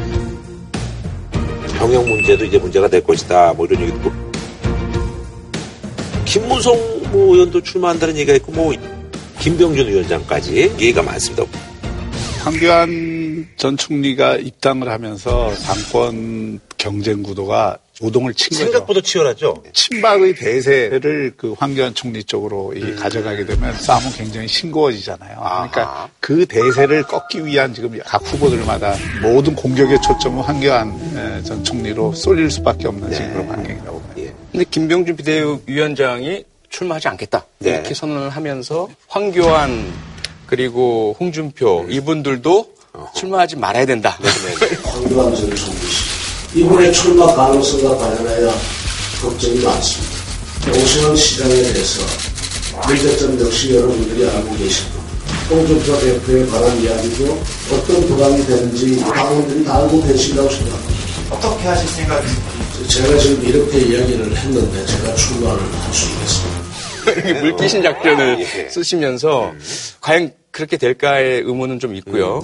[1.79, 3.53] 병역 문제도 이제 문제가 될 것이다.
[3.57, 4.11] 뭐 이런 얘기도.
[6.25, 8.73] 김무성 뭐 의원도 출마한다는 얘기가 있고 뭐
[9.41, 11.45] 김병준 위원장까지 얘기가 많습니다.
[12.41, 18.65] 황교안 전 총리가 입당을 하면서 당권 경쟁 구도가 오동을 친 거죠.
[18.65, 19.63] 생각보다 치열하죠.
[19.75, 25.39] 친박의 대세를 그 황교안 총리 쪽으로 이 가져가게 되면 싸움은 굉장히 싱거워지잖아요.
[25.39, 32.15] 그러니까 그 대세를 꺾기 위한 지금 각 후보들마다 모든 공격의 초점은 황교안 에, 전 총리로
[32.15, 34.27] 쏠릴 수밖에 없는 지금 그런 환경이라고 봐요.
[34.51, 37.71] 근데 김병준 비대위원장이 출마하지 않겠다 네.
[37.71, 39.93] 이렇게 선언을 하면서 황교안
[40.47, 42.71] 그리고 홍준표 이분들도
[43.15, 44.19] 출마하지 말아야 된다.
[44.85, 45.79] 황교안 전 총리
[46.55, 48.53] 이번에 출마 가능성과 관련하여
[49.23, 50.17] 걱정이 많습니다.
[50.71, 52.03] 오세훈 시장에 대해서
[52.87, 55.11] 문제점 역시 여러분들이 알고 계실 겁니다.
[55.51, 57.39] 홍준표 대표에 관한 이야기도
[57.73, 61.01] 어떤 부담이 되는지 당원들이 다 알고 계신다고 생각합니다.
[61.31, 62.51] 어떻게 하실 생각이십니까?
[62.89, 66.60] 제가 지금 이렇게 이야기를 했는데 제가 출마를 할 수 있겠습니다.
[67.13, 69.53] 이렇게 물귀신 작전을 쓰시면서
[70.01, 72.41] 과연 그렇게 될까의 의문은 좀 있고요.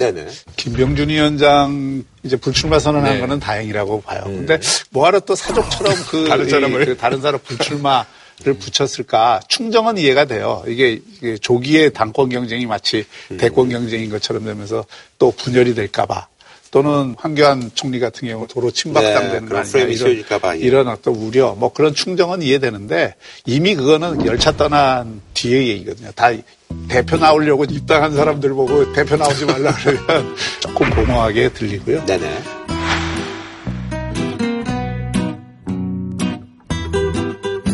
[0.55, 3.19] 김병준 위원장 이제 불출마 선언한 네.
[3.19, 4.21] 거는 다행이라고 봐요.
[4.25, 4.59] 근데
[4.91, 6.85] 뭐하러 또 사족처럼 그 다른 이- 사람을.
[6.85, 8.05] 그 다른 사람 불출마
[8.43, 9.39] 를 붙였을까?
[9.47, 10.63] 충정은 이해가 돼요.
[10.67, 13.03] 이게, 이게 조기에 당권 경쟁이 마치
[13.39, 14.85] 대권 경쟁인 것처럼 되면서
[15.17, 16.27] 또 분열이 될까봐.
[16.71, 20.59] 또는 황교안 총리 같은 경우 도로 침박당되는 네, 아니냐 프레임이 이런, 씌워질까봐, 예.
[20.59, 23.15] 이런 어떤 우려 뭐 그런 충정은 이해되는데
[23.45, 26.11] 이미 그거는 열차 떠난 뒤의 얘기거든요.
[26.15, 26.31] 다
[26.87, 32.05] 대표 나오려고 입당한 사람들 보고 대표 나오지 말라 그러면 조금 공허하게 들리고요.
[32.05, 32.37] 네네.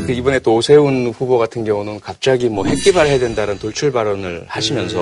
[0.05, 4.99] 그 이번에 또 오세훈 후보 같은 경우는 갑자기 뭐 핵개발해야 된다는 돌출 발언을 하시면서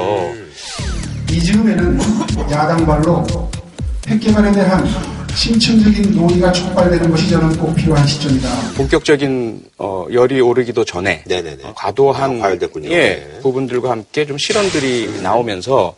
[1.32, 2.00] 이 즈음에는
[2.52, 3.26] 야당 발로
[4.12, 4.86] 핵개발에 대한
[5.34, 8.50] 심층적인 논의가 촉발되는 것이 저는 꼭 필요한 시점이다.
[8.76, 11.24] 본격적인 어, 열이 오르기도 전에
[11.64, 15.96] 어, 과도한 아, 예, 부분들과 함께 좀 실언들이 나오면서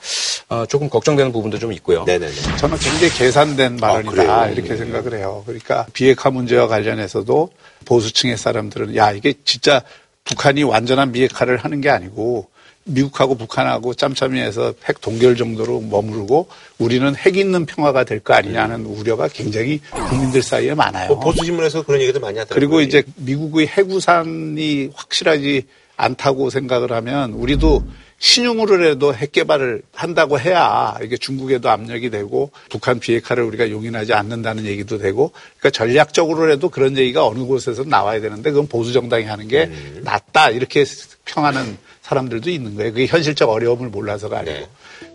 [0.49, 2.05] 어, 조금 걱정되는 부분도 좀 있고요.
[2.05, 4.49] 저는 굉장히 계산된 발언이다 그래요?
[4.53, 5.41] 이렇게 생각을 해요.
[5.47, 7.49] 그러니까 비핵화 문제와 관련해서도
[7.85, 9.81] 보수층의 사람들은 야 이게 진짜
[10.25, 12.52] 북한이 완전한 비핵화를 하는 게 아니고
[12.85, 16.47] 미국하고 북한하고 짬짬이 해서 핵 동결 정도로 머무르고
[16.79, 19.79] 우리는 핵 있는 평화가 될 거 아니냐는 우려가 굉장히
[20.09, 21.09] 국민들 사이에 많아요.
[21.09, 22.55] 뭐 보수 신문에서 그런 얘기도 많이 하더라고요.
[22.55, 25.63] 그리고 이제 미국의 해구산이 확실하지
[25.97, 27.83] 않다고 생각을 하면 우리도
[28.19, 34.97] 신용으로라도 핵 개발을 한다고 해야 이게 중국에도 압력이 되고 북한 비핵화를 우리가 용인하지 않는다는 얘기도
[34.97, 39.69] 되고 그러니까 전략적으로라도 그런 얘기가 어느 곳에서 나와야 되는데 그건 보수 정당이 하는 게
[40.03, 40.85] 낫다 이렇게
[41.25, 42.91] 평하는 사람들도 있는 거예요.
[42.91, 44.67] 그게 현실적 어려움을 몰라서가 아니고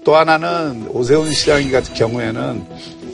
[0.04, 2.64] 또 하나는 오세훈 시장 같은 경우에는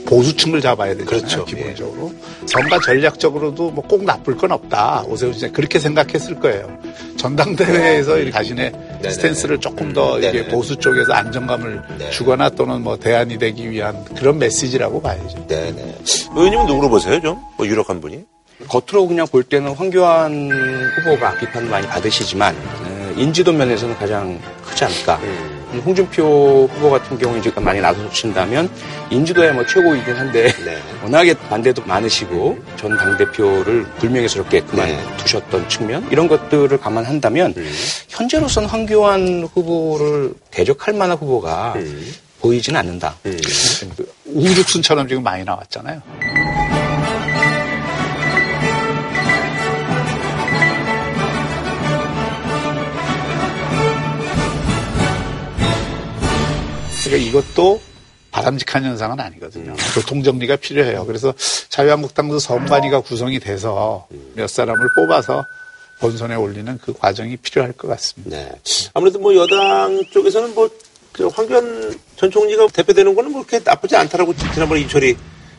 [0.05, 1.45] 보수층을 잡아야 되잖아요.
[1.45, 2.13] 기본적으로.
[2.45, 5.03] 선거 전략적으로도 뭐 꼭 나쁠 건 없다.
[5.07, 6.69] 오세훈 시장 그렇게 생각했을 거예요.
[7.17, 8.71] 전당대회에서 이 자신의
[9.09, 15.01] 스탠스를 조금 더 이게 보수 쪽에서 안정감을 주거나 또는 뭐 대안이 되기 위한 그런 메시지라고
[15.01, 15.47] 봐야죠.
[15.47, 15.95] 네네.
[16.35, 17.37] 의원님은 누구로 보세요, 좀?
[17.57, 18.23] 뭐 유력한 분이?
[18.67, 20.49] 겉으로 그냥 볼 때는 황교안
[20.97, 25.19] 후보가 비판을 많이 받으시지만 에, 인지도 면에서는 가장 크지 않을까.
[25.85, 28.69] 홍준표 후보 같은 경우 이제 많이 나서신다면
[29.09, 30.49] 인지도야 뭐 최고이긴 한데
[31.03, 37.53] 워낙에 반대도 많으시고 전 당 대표를 불명예스럽게 그만두셨던 측면 이런 것들을 감안한다면
[38.07, 41.75] 현재로서는 황교안 후보를 대적할 만한 후보가
[42.39, 43.15] 보이지는 않는다.
[44.25, 46.01] 우후죽순처럼 지금 많이 나왔잖아요.
[57.05, 57.81] 그러니까 이것도
[58.31, 59.75] 바람직한 현상은 아니거든요.
[59.93, 61.05] 교통정리가 필요해요.
[61.05, 61.33] 그래서
[61.69, 65.45] 자유한국당도 선관위가 구성이 돼서 몇 사람을 뽑아서
[65.99, 68.37] 본선에 올리는 그 과정이 필요할 것 같습니다.
[68.37, 68.51] 네.
[68.93, 70.69] 아무래도 뭐 여당 쪽에서는 뭐,
[71.15, 75.15] 저 황교안 전 총리가 대표되는 거는 뭐 그렇게 나쁘지 않다라고 지난번에 이철이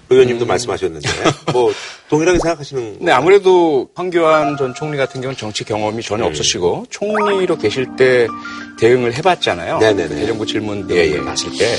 [0.08, 1.08] 의원님도 말씀하셨는데,
[1.52, 1.72] 뭐,
[2.08, 2.98] 동일하게 생각하시는.
[3.02, 6.28] 네, 아무래도 황교안 전 총리 같은 경우는 정치 경험이 전혀 음.
[6.28, 8.26] 없으시고 총리로 계실 때
[8.78, 9.78] 대응을 해봤잖아요.
[9.78, 10.14] 네네네.
[10.14, 11.76] 대정부 질문들 봤을 때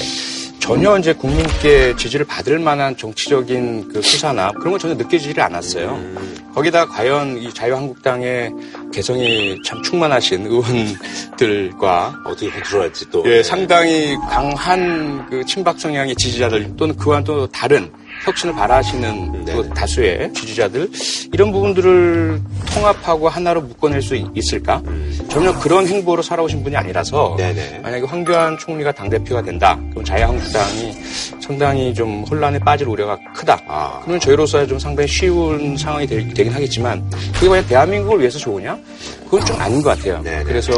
[0.59, 5.91] 전혀 이제 국민께 지지를 받을 만한 정치적인 그 수사나 그런 건 전혀 느껴지지 않았어요.
[5.91, 6.37] 음.
[6.53, 8.51] 거기다 과연 이 자유한국당의
[8.91, 16.97] 개성이 참 충만하신 의원들과 어떻게 컨트롤할지 또 예, 상당히 강한 그 친박 성향의 지지자들 또는
[16.97, 17.89] 그와는 또 다른
[18.25, 20.89] 혁신을 바라시는 그 다수의 지지자들
[21.33, 22.41] 이런 부분들을
[22.73, 24.81] 통합하고 하나로 묶어낼 수 있- 있을까?
[25.29, 27.35] 전혀 그런 행보로 살아오신 분이 아니라서
[27.81, 30.93] 만약에 황교안 총리가 당 대표가 된다, 그럼 자유한국당이
[31.39, 33.99] 상당히 좀 혼란에 빠질 우려가 크다.
[34.01, 37.03] 그러면 저희로서야 좀 상당히 쉬운 상황이 되, 긴 하겠지만
[37.33, 38.77] 그게 과연 대한민국을 위해서 좋으냐?
[39.25, 40.21] 그건 좀 아닌 것 같아요.
[40.45, 40.71] 그래서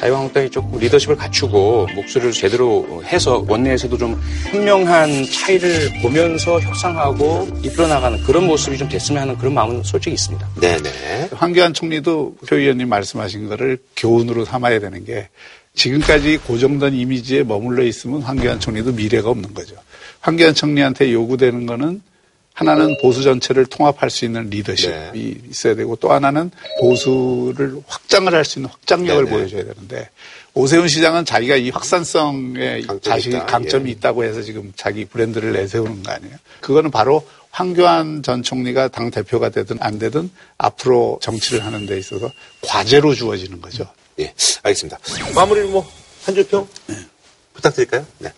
[0.00, 4.20] 자유한국당이 조금 리더십을 갖추고 목소리를 제대로 해서 원내에서도 좀
[4.50, 10.48] 현명한 차이를 보면서 협상하고 이끌어나가는 그런 모습이 좀 됐으면 하는 그런 마음은 솔직히 있습니다.
[10.60, 11.30] 네네.
[11.32, 15.28] 황교안 총리도 표 의원님 말씀하신 거를 교훈으로 삼아야 되는 게
[15.74, 19.76] 지금까지 고정된 이미지에 머물러 있으면 황교안 총리도 미래가 없는 거죠.
[20.20, 22.02] 황교안 총리한테 요구되는 거는
[22.58, 25.34] 하나는 보수 전체를 통합할 수 있는 리더십이 네.
[25.48, 26.50] 있어야 되고 또 하나는
[26.80, 29.36] 보수를 확장을 할 수 있는 확장력을 네네.
[29.36, 30.08] 보여줘야 되는데
[30.54, 33.46] 오세훈 시장은 자기가 이 확산성에 자신이 있다.
[33.46, 33.92] 강점이 예.
[33.92, 36.34] 있다고 해서 지금 자기 브랜드를 내세우는 거 아니에요.
[36.60, 42.28] 그거는 바로 황교안 전 총리가 당 대표가 되든 안 되든 앞으로 정치를 하는 데 있어서
[42.62, 43.86] 과제로 주어지는 거죠.
[44.18, 44.34] 예,
[44.64, 44.98] 알겠습니다.
[45.32, 45.88] 마무리 뭐,
[46.24, 46.66] 한줄 평?
[47.54, 48.04] 부탁드릴까요?
[48.18, 48.32] 네.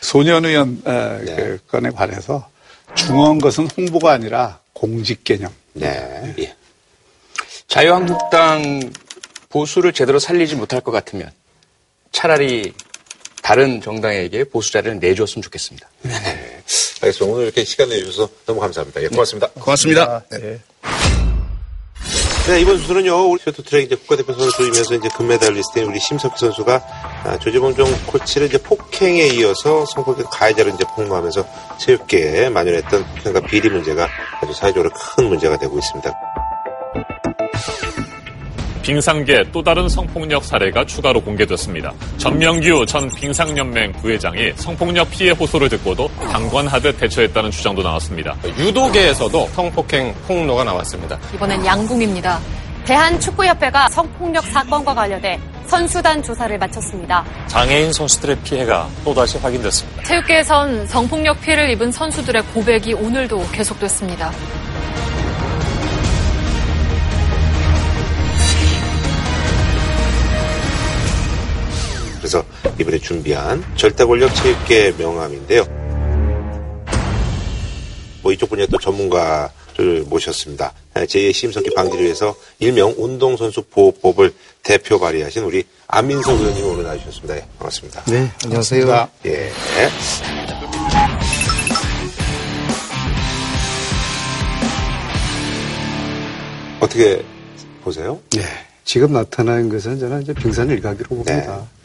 [0.00, 2.50] 소년 의원 어, 그 건에 관해서
[2.94, 5.52] 중요한 것은 홍보가 아니라 공직 개념.
[5.72, 6.34] 네.
[6.38, 6.54] 예.
[7.68, 8.92] 자유한국당
[9.48, 11.30] 보수를 제대로 살리지 못할 것 같으면
[12.10, 12.72] 차라리
[13.42, 15.88] 다른 정당에게 보수 자리를 내줬으면 좋겠습니다.
[16.02, 16.12] 네.
[17.02, 17.26] 알겠습니다.
[17.26, 19.02] 오늘 이렇게 시간 내주셔서 너무 감사합니다.
[19.02, 19.48] 예, 고맙습니다.
[19.48, 20.24] 고맙습니다.
[20.30, 20.60] 네.
[22.48, 26.82] 네, 이번 수술은요, 우리 쇼트트랙 이제 국가대표 선수 이면서 이제 금메달리스트인 우리 심석희 선수가
[27.24, 31.46] 아, 조재범종 코치를 이제 폭행에 이어서 성폭행 가해자로 이제 폭로하면서
[31.78, 34.08] 체육계에 만연했던 폭행과 비리 문제가
[34.40, 36.12] 아주 사회적으로 큰 문제가 되고 있습니다.
[38.82, 41.92] 빙상계 또 다른 성폭력 사례가 추가로 공개됐습니다.
[42.18, 48.36] 전명규 전 빙상연맹 부회장이 성폭력 피해 호소를 듣고도 방관하듯 대처했다는 주장도 나왔습니다.
[48.58, 51.18] 유도계에서도 성폭행 폭로가 나왔습니다.
[51.34, 52.40] 이번엔 양궁입니다.
[52.84, 57.24] 대한축구협회가 성폭력 사건과 관련해 선수단 조사를 마쳤습니다.
[57.46, 60.02] 장애인 선수들의 피해가 또다시 확인됐습니다.
[60.02, 64.32] 체육계에선 성폭력 피해를 입은 선수들의 고백이 오늘도 계속됐습니다.
[72.22, 72.44] 그래서
[72.78, 75.64] 이번에 준비한 절대 권력 체육계 명함인데요.
[78.22, 80.72] 뭐 이쪽 분야 또 전문가를 모셨습니다.
[80.94, 87.36] 제2의 심석기 방지를 위해서 일명 운동선수 보호법을 대표 발의하신 우리 안민석 의원님 오늘 나와주셨습니다.
[87.38, 88.04] 예, 반갑습니다.
[88.04, 89.08] 네, 안녕하세요.
[89.26, 89.50] 예.
[96.78, 97.24] 어떻게
[97.82, 98.20] 보세요?
[98.30, 98.42] 네.
[98.84, 101.56] 지금 나타난 것은 저는 이제 빙산 일각이라고 봅니다.
[101.56, 101.81] 네.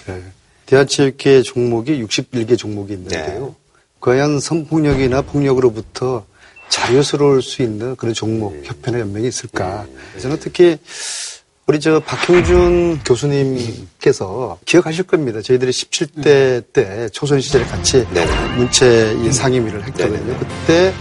[0.66, 3.56] 대한체육회 종목이 61개 종목이 있는데요.
[4.00, 6.26] 과연 성폭력이나 폭력으로부터
[6.70, 9.86] 자유스러울 수 있는 그런 종목, 협회나 연맹이 있을까?
[10.20, 10.78] 저는 특히
[11.66, 15.42] 우리 저 박형준 교수님께서 기억하실 겁니다.
[15.42, 18.06] 저희들이 17대 때 초선 시절에 같이
[18.56, 20.38] 문체 이 상임위를 했거든요.
[20.38, 20.94] 그때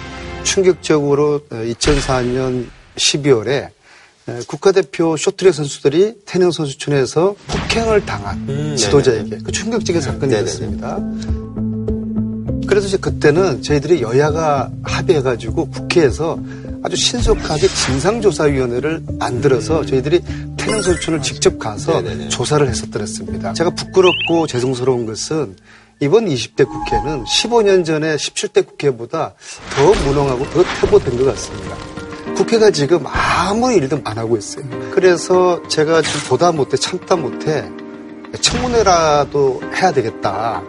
[0.43, 3.71] 충격적으로 2004년 12월에
[4.47, 10.99] 국가대표 쇼트랙 선수들이 태릉 선수촌에서 폭행을 당한 지도자에게 그 충격적인 사건이 있었습니다.
[12.67, 16.39] 그래서 이제 그때는 저희들이 여야가 합의해가지고 국회에서
[16.83, 20.21] 아주 신속하게 진상조사위원회를 만들어서 저희들이
[20.57, 23.53] 태릉 선수촌을 직접 가서 조사를 했었더랬습니다.
[23.53, 25.57] 제가 부끄럽고 죄송스러운 것은
[26.01, 29.35] 이번 20대 국회는 15년 전에 17대 국회보다
[29.75, 31.96] 더 무능하고 더 퇴보된 것 같습니다.
[32.37, 34.65] 국회가 지금 아무 일도 안 하고 있어요.
[34.93, 37.69] 그래서 제가 지금 보다 못해 참다 못해
[38.41, 40.63] 청문회라도 해야 되겠다.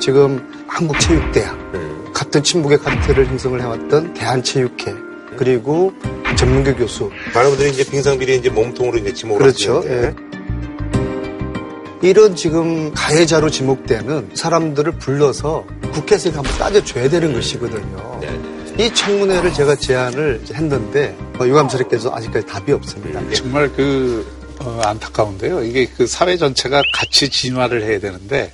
[0.00, 4.94] 지금 한국체육대학, 같은 친북의 카트를 형성을 해왔던 대한체육회,
[5.36, 5.92] 그리고
[6.36, 7.10] 전문교 교수.
[7.34, 9.82] 많은 분들이 이제 빙상비리 이제 몸통으로 이제 지목을 그렇죠.
[9.86, 10.14] 예.
[12.02, 18.20] 이런 지금 가해자로 지목되는 사람들을 불러서 국회에서 한번 따져줘야 되는 것이거든요.
[18.78, 23.20] 이 청문회를 제가 제안을 했는데 어, 유감스럽게도 아직까지 답이 없습니다.
[23.34, 24.24] 정말 그
[24.60, 25.64] 어, 안타까운데요.
[25.64, 28.52] 이게 그 사회 전체가 같이 진화를 해야 되는데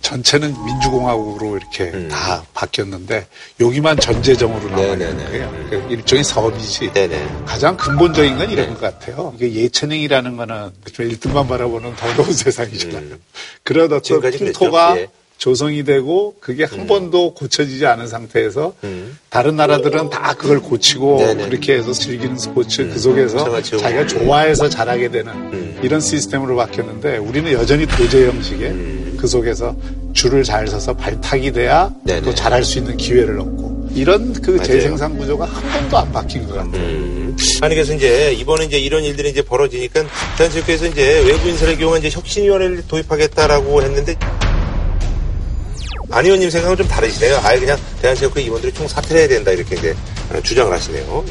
[0.00, 3.26] 전체는 민주공화국으로 이렇게 다 바뀌었는데
[3.60, 5.66] 여기만 전제정으로 남아 있는 거예요.
[5.68, 6.92] 그 일종의 사업이지.
[7.44, 9.34] 가장 근본적인 건 이런 것 같아요.
[9.36, 13.16] 이게 예체능이라는 거는 좀 1등만 바라보는 더러운 세상이잖아요.
[13.64, 14.58] 그러다 또 지금까지 그랬죠.
[15.38, 18.74] 조성이 되고 그게 한 번도 고쳐지지 않은 상태에서
[19.28, 21.18] 다른 나라들은 다 그걸 고치고
[21.48, 23.60] 그렇게 해서 즐기는 스포츠 그 속에서.
[23.62, 29.76] 자기가 좋아해서 잘하게 되는 이런 시스템으로 바뀌었는데 우리는 여전히 도제 형식의 그 속에서
[30.14, 31.92] 줄을 잘 서서 발탁이 돼야
[32.24, 34.62] 또 잘할 수 있는 기회를 얻고 이런 그 맞아요.
[34.64, 36.82] 재생산 구조가 한 번도 안 바뀐 것 같아요.
[37.60, 40.04] 아니 그래서 이제 이번에 이제 이런 일들이 이제 벌어지니까
[40.38, 44.16] 대한체육회에서 이제 외부 인사를 이용한 이제 혁신위원회를 도입하겠다라고 했는데
[46.10, 47.38] 안 의원님 생각은 좀 다르시네요.
[47.42, 49.94] 아예 그냥 대한체육회 임원들이 총 사퇴를 해야 된다 이렇게 이제
[50.42, 51.24] 주장을 하시네요.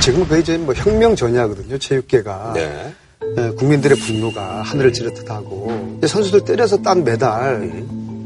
[0.00, 2.52] 지금 거의 이제 뭐 혁명 전야거든요, 체육계가.
[2.54, 2.94] 네.
[3.38, 7.72] 예, 국민들의 분노가 하늘을 찌르듯 하고 이제 선수들 때려서 딴 메달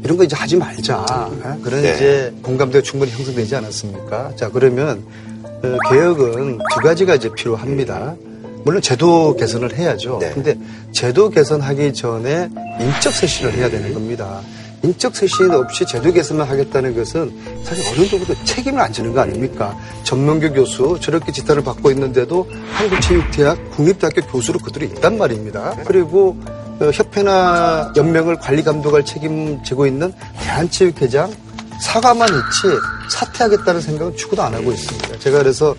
[0.03, 0.99] 이런 거 이제 하지 말자.
[0.99, 1.59] 어?
[1.63, 1.93] 그런 네.
[1.95, 4.35] 이제 공감대가 충분히 형성되지 않았습니까?
[4.35, 5.03] 자, 그러면
[5.43, 8.15] 어, 개혁은 두 가지가 이제 필요합니다.
[8.63, 10.19] 물론 제도 개선을 해야죠.
[10.33, 10.55] 근데
[10.91, 12.49] 제도 개선하기 전에
[12.79, 14.41] 인적 쇄신을 해야 되는 겁니다.
[14.83, 17.31] 인적 쇄신 없이 제도 개선만 하겠다는 것은
[17.63, 19.77] 사실 어느 정도 책임을 안 지는 거 아닙니까?
[20.03, 25.75] 전명규 교수 저렇게 지탄을 받고 있는데도 한국체육대학 국립대학교 교수로 그들이 있단 말입니다.
[25.85, 26.35] 그리고
[26.79, 31.31] 어, 협회나 연맹을 관리 감독할 책임 지고 있는 대한체육회장
[31.79, 32.77] 사과만 있지
[33.11, 35.19] 사퇴하겠다는 생각은 죽어도 안 하고 있습니다.
[35.19, 35.75] 제가 그래서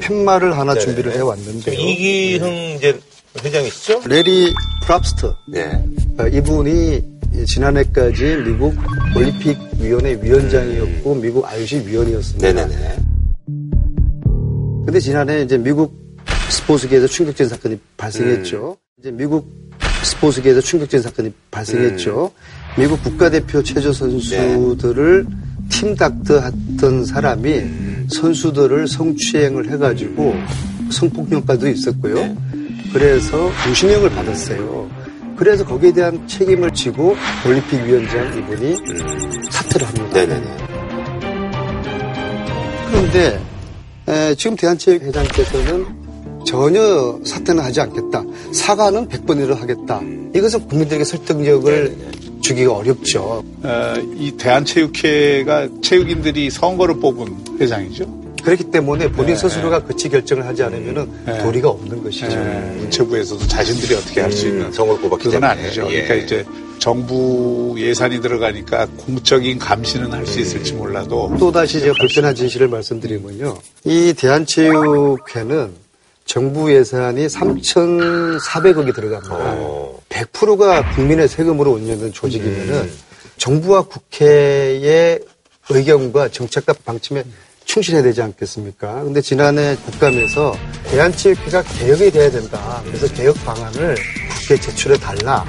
[0.00, 0.84] 팻말을 하나 네네.
[0.84, 1.80] 준비를 해왔는데요.
[1.80, 2.98] 이기흥 이제
[3.42, 4.02] 회장이시죠?
[4.06, 4.52] 레리
[4.84, 5.36] 프랍스터.
[5.48, 5.84] 네.
[6.18, 7.02] 어, 이분이
[7.46, 8.74] 지난해까지 미국
[9.14, 12.52] 올림픽 위원회 위원장이었고 미국 IOC 위원이었습니다.
[12.52, 12.96] 네네네.
[14.86, 15.94] 근데 지난해 이제 미국
[16.48, 18.76] 스포츠계에서 충격적인 사건이 발생했죠.
[18.98, 19.50] 이제 미국
[20.02, 22.30] 스포츠계에서 충격적인 사건이 발생했죠.
[22.78, 25.26] 미국 국가대표 체조 선수들을
[25.70, 27.62] 팀 닥터 했던 사람이
[28.08, 30.34] 선수들을 성추행을 해가지고
[30.90, 32.36] 성폭력까지도 있었고요.
[32.92, 34.88] 그래서 무신형을 받았어요.
[35.36, 37.14] 그래서 거기에 대한 책임을 지고
[37.46, 38.76] 올림픽 위원장 이분이
[39.50, 40.06] 사퇴를 합니다.
[40.12, 40.56] 네네네.
[42.90, 43.40] 그런데
[44.08, 46.06] 에, 지금 대한체육회장께서는
[46.46, 48.24] 전혀 사퇴는 하지 않겠다.
[48.52, 50.00] 사과는 100번이라도 하겠다.
[50.34, 51.96] 이것은 국민들에게 설득력을
[52.40, 53.42] 주기가 어렵죠.
[53.62, 58.26] 어, 이 대한체육회가 체육인들이 선거를 뽑은 회장이죠.
[58.42, 59.36] 그렇기 때문에 본인 네.
[59.40, 61.38] 스스로가 그치 결정을 하지 않으면 네.
[61.42, 62.28] 도리가 없는 것이죠.
[62.28, 65.46] 네, 문체부에서도 자신들이 어떻게 할 수 있는 성을 뽑았기 그건 때문에.
[65.64, 65.82] 아니죠.
[65.90, 66.04] 예.
[66.04, 66.44] 그러니까 이제
[66.78, 73.58] 정부 예산이 들어가니까 공적인 감시는 할 수 있을지 몰라도 또 다시 제가 불편한 진실을 말씀드리면요.
[73.84, 75.85] 이 대한체육회는
[76.26, 79.56] 정부 예산이 3,400억이 들어갑니다.
[80.08, 82.90] 100%가 국민의 세금으로 운영된 조직이면은
[83.38, 85.20] 정부와 국회의
[85.68, 87.22] 의견과 정책과 방침에
[87.64, 89.02] 충실해야 되지 않겠습니까?
[89.04, 90.56] 근데 지난해 국감에서
[90.90, 92.82] 대한체육회가 개혁이 돼야 된다.
[92.86, 93.96] 그래서 개혁 방안을
[94.40, 95.44] 국회에 제출해 달라.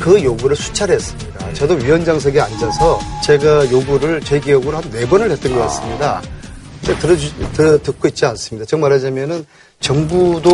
[0.00, 1.52] 그 요구를 수차례 했습니다.
[1.54, 6.22] 저도 위원장석에 앉아서 제가 요구를 제 기억으로 한 네 번을 했던 것 같습니다.
[6.82, 8.66] 제가 들어주, 들어, 듣고 있지 않습니다.
[8.66, 9.44] 즉 말하자면은
[9.80, 10.50] 정부도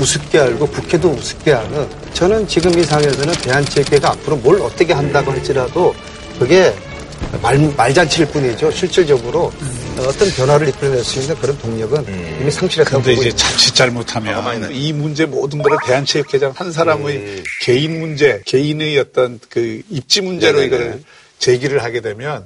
[0.00, 5.94] 우습게 알고 국회도 우습게 하는 저는 지금 이 상황에서는 대한체육회가 앞으로 뭘 어떻게 한다고 할지라도
[6.38, 6.74] 그게
[7.42, 8.70] 말, 말잔치일 뿐이죠.
[8.70, 9.52] 실질적으로
[9.98, 13.48] 어떤 변화를 이끌어낼 수 있는 그런 동력은 이미 상실했다고 근데 보고 이제 있습니다.
[13.58, 20.20] 자칫 잘못하면 이 문제 모든 거를 대한체육회장 한 사람의 개인 문제, 개인의 어떤 그 입지
[20.20, 20.76] 문제로 네네네.
[20.76, 21.00] 이걸
[21.38, 22.44] 제기를 하게 되면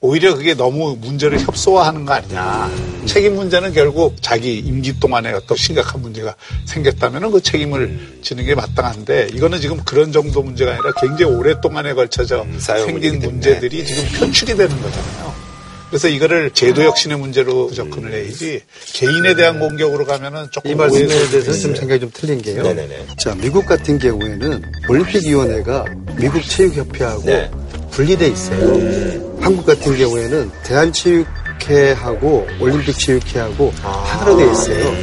[0.00, 2.70] 오히려 그게 너무 문제를 협소화하는 거 아니냐.
[3.06, 6.36] 책임 문제는 결국 자기 임기 동안에 어떤 심각한 문제가
[6.66, 12.46] 생겼다면 그 책임을 지는 게 마땅한데 이거는 지금 그런 정도 문제가 아니라 굉장히 오랫동안에 걸쳐서
[12.58, 15.48] 생긴 문제들이 지금 표출이 되는 거잖아요.
[15.88, 18.60] 그래서 이거를 제도 혁신의 문제로 접근을 해야지
[18.92, 21.74] 개인에 대한 공격으로 가면은 조금 이 말씀에 대해서는 좀.
[21.74, 22.62] 생각이 좀 틀린 게요.
[22.62, 23.06] 네네네.
[23.18, 25.86] 자, 미국 같은 경우에는 올림픽위원회가
[26.18, 27.50] 미국 체육협회하고 네.
[27.90, 29.17] 분리돼 있어요.
[29.48, 34.94] 한국 같은 경우에는 대한체육회하고 올림픽체육회하고 하나로 돼 있어요.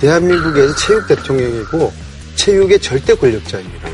[0.00, 1.92] 대한민국에서 체육 대통령이고
[2.36, 3.88] 체육의 절대 권력자입니다.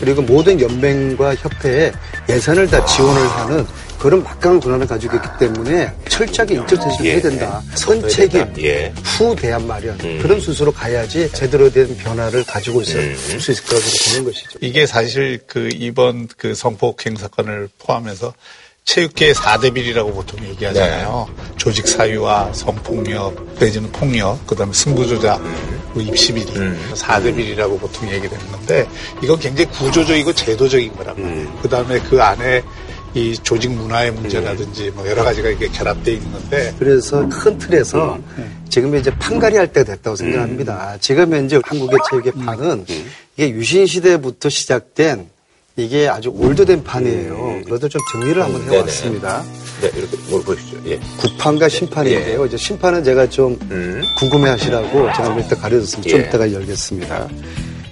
[0.00, 1.92] 그리고 모든 연맹과 협회에
[2.28, 3.66] 예산을 다 지원을 하는
[4.02, 7.62] 그런 막강한 권한을 가지고 있기 때문에 철저하게 인적 쇄신을 해야 된다.
[7.76, 8.92] 선 책임, 예.
[8.96, 14.24] 후 대안 마련 그런 순서로 가야지 제대로 된 변화를 가지고 있을 수 있을 거라고 보는
[14.24, 14.58] 것이죠.
[14.60, 18.34] 이게 사실 그 이번 그 성폭행 사건을 포함해서
[18.84, 21.28] 체육계의 4대 비리라고 보통 얘기하잖아요.
[21.56, 25.40] 조직 사유와 성폭력, 내지는 폭력, 그 다음에 승부조작,
[25.94, 26.52] 그리고 입시 비리,
[26.94, 28.84] 4대 비리라고 보통 얘기되는 건데
[29.22, 31.58] 이건 굉장히 구조적이고 제도적인 거란 말이에요.
[31.62, 32.64] 그 다음에 그 안에
[33.14, 38.18] 이 조직 문화의 문제라든지 뭐 여러 가지가 이게 결합되어 있는 건데 그래서 큰 틀에서
[38.70, 40.96] 지금 이제 판가리 할 때가 됐다고 생각합니다.
[41.00, 42.86] 지금 현재 한국의 체육의 판은
[43.36, 45.28] 이게 유신 시대부터 시작된
[45.76, 47.62] 이게 아주 올드된 판이에요.
[47.64, 48.62] 그래도 좀 정리를 한번.
[48.70, 49.42] 해왔습니다.
[49.80, 50.76] 네, 이렇게 뭘 보시죠.
[50.86, 50.98] 예.
[51.18, 52.44] 구판과 심판인데요.
[52.46, 53.58] 이제 심판은 제가 좀
[54.18, 56.10] 궁금해 하시라고 제가 좀 이따 가려줬습니다.
[56.10, 56.24] 좀 예.
[56.24, 57.28] 이따가 열겠습니다.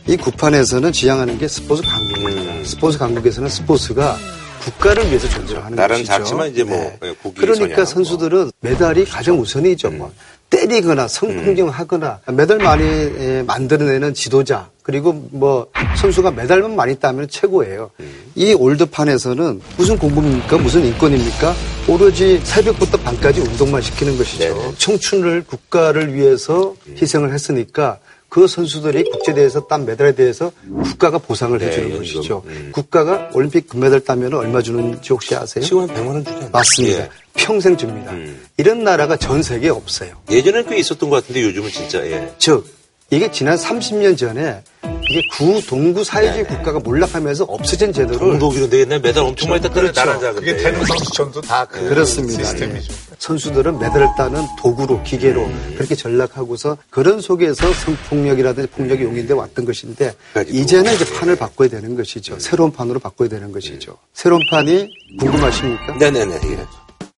[0.09, 2.65] 이 구판에서는 지향하는 게 스포츠 강국입니다.
[2.65, 4.19] 스포츠 강국에서는 스포츠가
[4.61, 6.13] 국가를 위해서 존재하는 나라는 것이죠.
[6.13, 6.99] 작지만 이제 뭐 네.
[7.05, 9.91] 예, 국기 그러니까 선양, 선수들은 메달이 가장 우선이죠.
[9.91, 10.13] 뭐
[10.51, 17.91] 때리거나 성폭력하거나 메달 많이 에, 만들어내는 지도자 그리고 뭐 선수가 메달만 많이 따면 최고예요.
[18.35, 20.59] 이 올드판에서는 무슨 공부입니까?
[20.59, 21.55] 무슨 인권입니까?
[21.89, 24.75] 오로지 새벽부터 밤까지 운동만 시키는 것이죠.
[24.79, 27.99] 청춘을 국가를 위해서 희생을 했으니까
[28.31, 30.53] 그 선수들이 국제대회에서 딴 메달에 대해서
[30.85, 31.99] 국가가 보상을 네, 해주는 연금.
[31.99, 32.43] 것이죠.
[32.47, 32.71] 음.
[32.73, 35.65] 국가가 올림픽 금메달 따면 얼마 주는지 혹시 아세요?
[35.65, 36.49] 지금 한 100만 원 주잖아요.
[36.53, 36.99] 맞습니다.
[36.99, 37.03] 예.
[37.03, 37.09] 음.
[37.35, 38.13] 평생 줍니다.
[38.57, 40.13] 이런 나라가 전 세계에 없어요.
[40.31, 42.33] 예전엔 꽤 있었던 것 같은데 요즘은 진짜 예.
[42.39, 42.65] 즉
[43.11, 44.63] 이게 지난 30년 전에
[45.11, 50.33] 이게 구 동구 사회주의 국가가 몰락하면서 없어진 제도를 동독이로 옛날 메달 엄청 많이 땄던 나라자
[50.33, 52.45] 그게 태릉 선수촌도 다 그 그렇습니다.
[52.45, 52.93] 시스템이죠.
[52.93, 52.97] 예.
[53.19, 60.15] 선수들은 메달을 따는 도구로 기계로 그렇게 전락하고서 그런 속에서 성폭력이라든지 폭력이 용인돼 왔던 것인데
[60.49, 62.39] 이제는 이제 판을 바꿔야 되는 것이죠.
[62.39, 63.99] 새로운 판으로 바꿔야 되는 것이죠.
[64.15, 64.89] 새로운 판이
[65.19, 65.97] 궁금하십니까?
[65.99, 66.35] 네네네.
[66.45, 66.59] 예.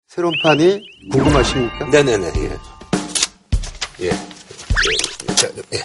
[0.08, 0.80] 새로운 판이
[1.12, 1.86] 궁금하십니까?
[1.90, 2.32] 네네네.
[4.00, 4.06] 예.
[4.06, 4.10] 예.
[5.36, 5.78] 자, 예.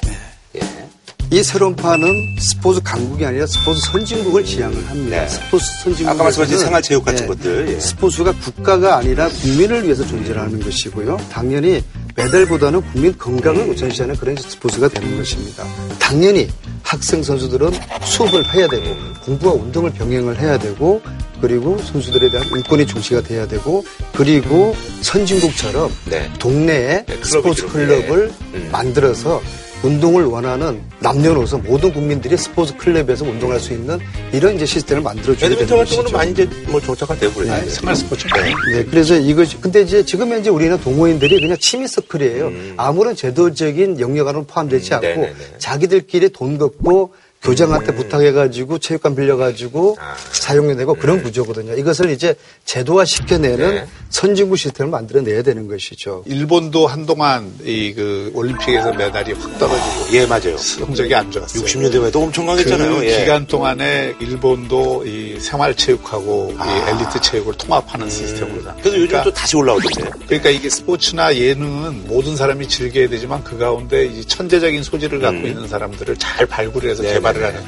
[1.29, 5.21] 이 새로운 판은 스포츠 강국이 아니라 스포츠 선진국을 지향을 합니다.
[5.21, 5.27] 네.
[5.27, 7.79] 스포츠 선진국 아까 말씀하신 생활체육 같은 것들, 예.
[7.81, 11.17] 스포츠가 국가가 아니라 국민을 위해서 존재하는 것이고요.
[11.29, 11.83] 당연히
[12.15, 15.65] 메달보다는 국민 건강을 우선시하는 그런 스포츠가 되는 것입니다.
[15.99, 16.47] 당연히
[16.81, 17.71] 학생 선수들은
[18.05, 18.85] 수업을 해야 되고
[19.25, 21.01] 공부와 운동을 병행을 해야 되고
[21.41, 25.91] 그리고 선수들에 대한 인권이 중시가 돼야 되고 그리고 선진국처럼
[26.39, 28.07] 동네에 스포츠 클럽이죠.
[28.07, 28.69] 클럽을 음.
[28.71, 29.41] 만들어서
[29.83, 33.99] 운동을 원하는 남녀노소 모든 국민들이 스포츠 클럽에서 운동할 수 있는
[34.33, 36.17] 이런 이제 시스템을 만들어줘야 되는 배드민턴 같은 거는 것이죠.
[36.17, 36.81] 많이 이제 뭐
[37.15, 37.53] 되고 그래요.
[37.53, 38.27] 네, 생활 스포츠.
[38.71, 42.51] 네, 그래서 이것이 근데 이제 지금 현재 우리는 동호인들이 그냥 취미 서클이에요.
[42.77, 45.35] 아무런 제도적인 영역 안으로 포함되지 않고 네네네.
[45.59, 47.13] 자기들끼리 돈 걷고
[47.43, 49.97] 교장한테 부탁해가지고 체육관 빌려가지고
[50.31, 51.75] 사용해내고 그런 구조거든요.
[51.75, 52.35] 이것을 이제
[52.65, 53.85] 제도화 시켜내는 네.
[54.09, 56.23] 선진국 시스템을 만들어내야 되는 것이죠.
[56.27, 60.55] 일본도 한동안 이 그 올림픽에서 메달이 확 떨어지고 예, 맞아요.
[60.57, 61.63] 성적이 안 좋았어요.
[61.63, 62.95] 60년대에도 엄청 강했잖아요.
[62.97, 63.19] 그 예.
[63.21, 68.69] 기간 동안에 일본도 이 생활체육하고 이 엘리트 체육을 통합하는 시스템으로 다.
[68.71, 68.73] 아.
[68.73, 68.79] 음.
[68.81, 70.11] 그래서 요즘 또 다시 올라오던데요.
[70.27, 75.67] 그러니까 이게 스포츠나 예능은 모든 사람이 즐겨야 되지만 그 가운데 이 천재적인 소질을 갖고 있는
[75.67, 77.07] 사람들을 잘 발굴해서 음.
[77.07, 77.63] 네, 개발 을 네, 하는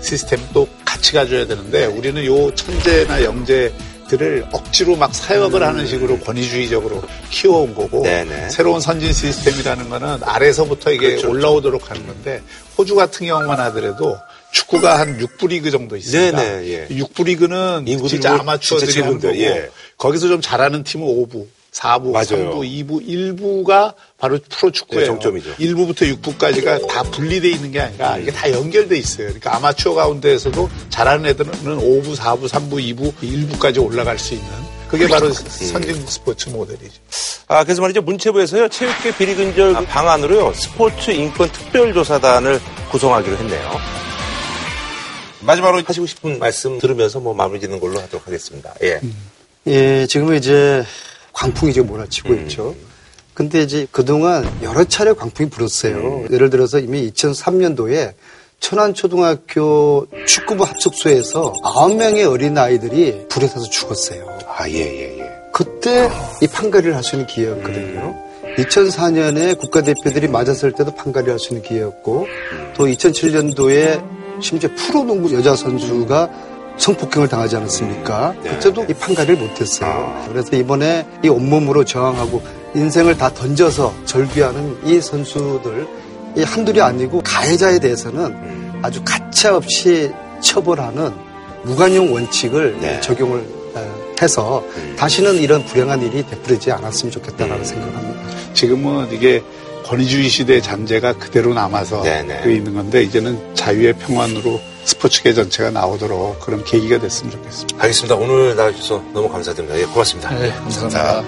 [0.00, 3.72] 시스템도 같이 가져야 되는데 우리는 요 천재나 영재
[4.08, 8.02] 들을 억지로 막 사역을 하는 식으로 권위주의적으로 키워온 거고 음.
[8.04, 8.50] 네네.
[8.50, 12.42] 새로운 선진 시스템이라는 거는 아래서부터 이게 그렇죠, 올라오도록 하는 건데
[12.76, 14.18] 호주 같은 경우만 하더라도
[14.52, 16.38] 축구가 한 6부 리그 정도 있습니다.
[16.38, 16.88] 네네, 예.
[16.88, 19.68] 6부 리그는 진짜 뭐 아마추어들이 하는 거고 예.
[19.98, 22.60] 거기서 좀 잘하는 팀은 5부, 4부, 맞아요.
[22.60, 25.00] 3부, 2부, 1부가 바로 프로 축구예요.
[25.00, 25.56] 네, 정점이죠.
[25.56, 29.26] 1부부터 6부까지가 다 분리돼 있는 게 아니라 이게 다 연결돼 있어요.
[29.26, 34.48] 그러니까 아마추어 가운데에서도 잘하는 애들은 5부, 4부, 3부, 2부, 1부까지 올라갈 수 있는
[34.88, 36.94] 그게 바로 선진국 스포츠 모델이죠.
[37.48, 38.02] 아, 그래서 말이죠.
[38.02, 42.60] 문체부에서요, 체육계 비리 근절 방안으로요, 스포츠 인권 특별조사단을
[42.90, 43.80] 구성하기로 했네요.
[45.40, 48.72] 마지막으로 하시고 싶은 말씀 들으면서 뭐 마무리 짓는 걸로 하도록 하겠습니다.
[48.82, 49.00] 예.
[49.66, 50.84] 예, 지금은 이제
[51.34, 52.42] 광풍이 지금 몰아치고 음.
[52.42, 52.74] 있죠.
[53.34, 55.96] 근데 이제 그동안 여러 차례 광풍이 불었어요.
[55.96, 56.28] 음.
[56.32, 58.12] 예를 들어서 이미 2003년도에
[58.60, 64.38] 천안초등학교 축구부 합숙소에서 9명의 어린아이들이 불에 타서 죽었어요.
[64.48, 65.30] 아, 예, 예, 예.
[65.52, 66.08] 그때
[66.40, 68.16] 이 판가리를 할 수 있는 기회였거든요.
[68.58, 72.26] 2004년에 국가대표들이 맞았을 때도 판가리를 할수 있는 기회였고
[72.74, 74.02] 또 2007년도에
[74.40, 76.30] 심지어 프로농구 여자 선수가
[76.76, 78.34] 성폭행을 당하지 않았습니까?
[78.42, 80.24] 그때도 이 판가리를 못했어요.
[80.28, 82.42] 그래서 이번에 이 온몸으로 저항하고
[82.74, 85.86] 인생을 다 던져서 절규하는 이 선수들
[86.36, 90.10] 이 한둘이 아니고 가해자에 대해서는 아주 가차없이
[90.40, 91.12] 처벌하는
[91.62, 94.62] 무관용 원칙을 적용을 어, 해서
[94.96, 98.20] 다시는 이런 불행한 일이 되풀이지 않았으면 좋겠다라는 생각을 합니다.
[98.52, 99.42] 지금은 이게
[99.84, 102.40] 권위주의 시대의 잔재가 그대로 남아서 네네.
[102.42, 107.82] 그 있는 건데 이제는 자유의 평안으로 스포츠계 전체가 나오도록 그런 계기가 됐으면 좋겠습니다.
[107.82, 108.14] 알겠습니다.
[108.16, 109.78] 오늘 나와주셔서 너무 감사드립니다.
[109.80, 110.30] 예, 고맙습니다.
[110.38, 111.22] 네, 감사합니다.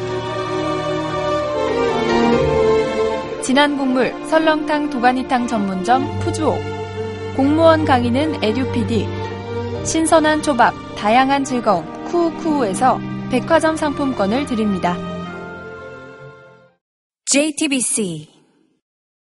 [3.42, 6.58] 진한 국물 설렁탕 도가니탕 전문점 푸주옥
[7.36, 9.06] 공무원 강의는 에듀피디
[9.84, 12.98] 신선한 초밥 다양한 즐거움 쿠우쿠우에서
[13.30, 14.96] 백화점 상품권을 드립니다.
[17.26, 18.35] JTBC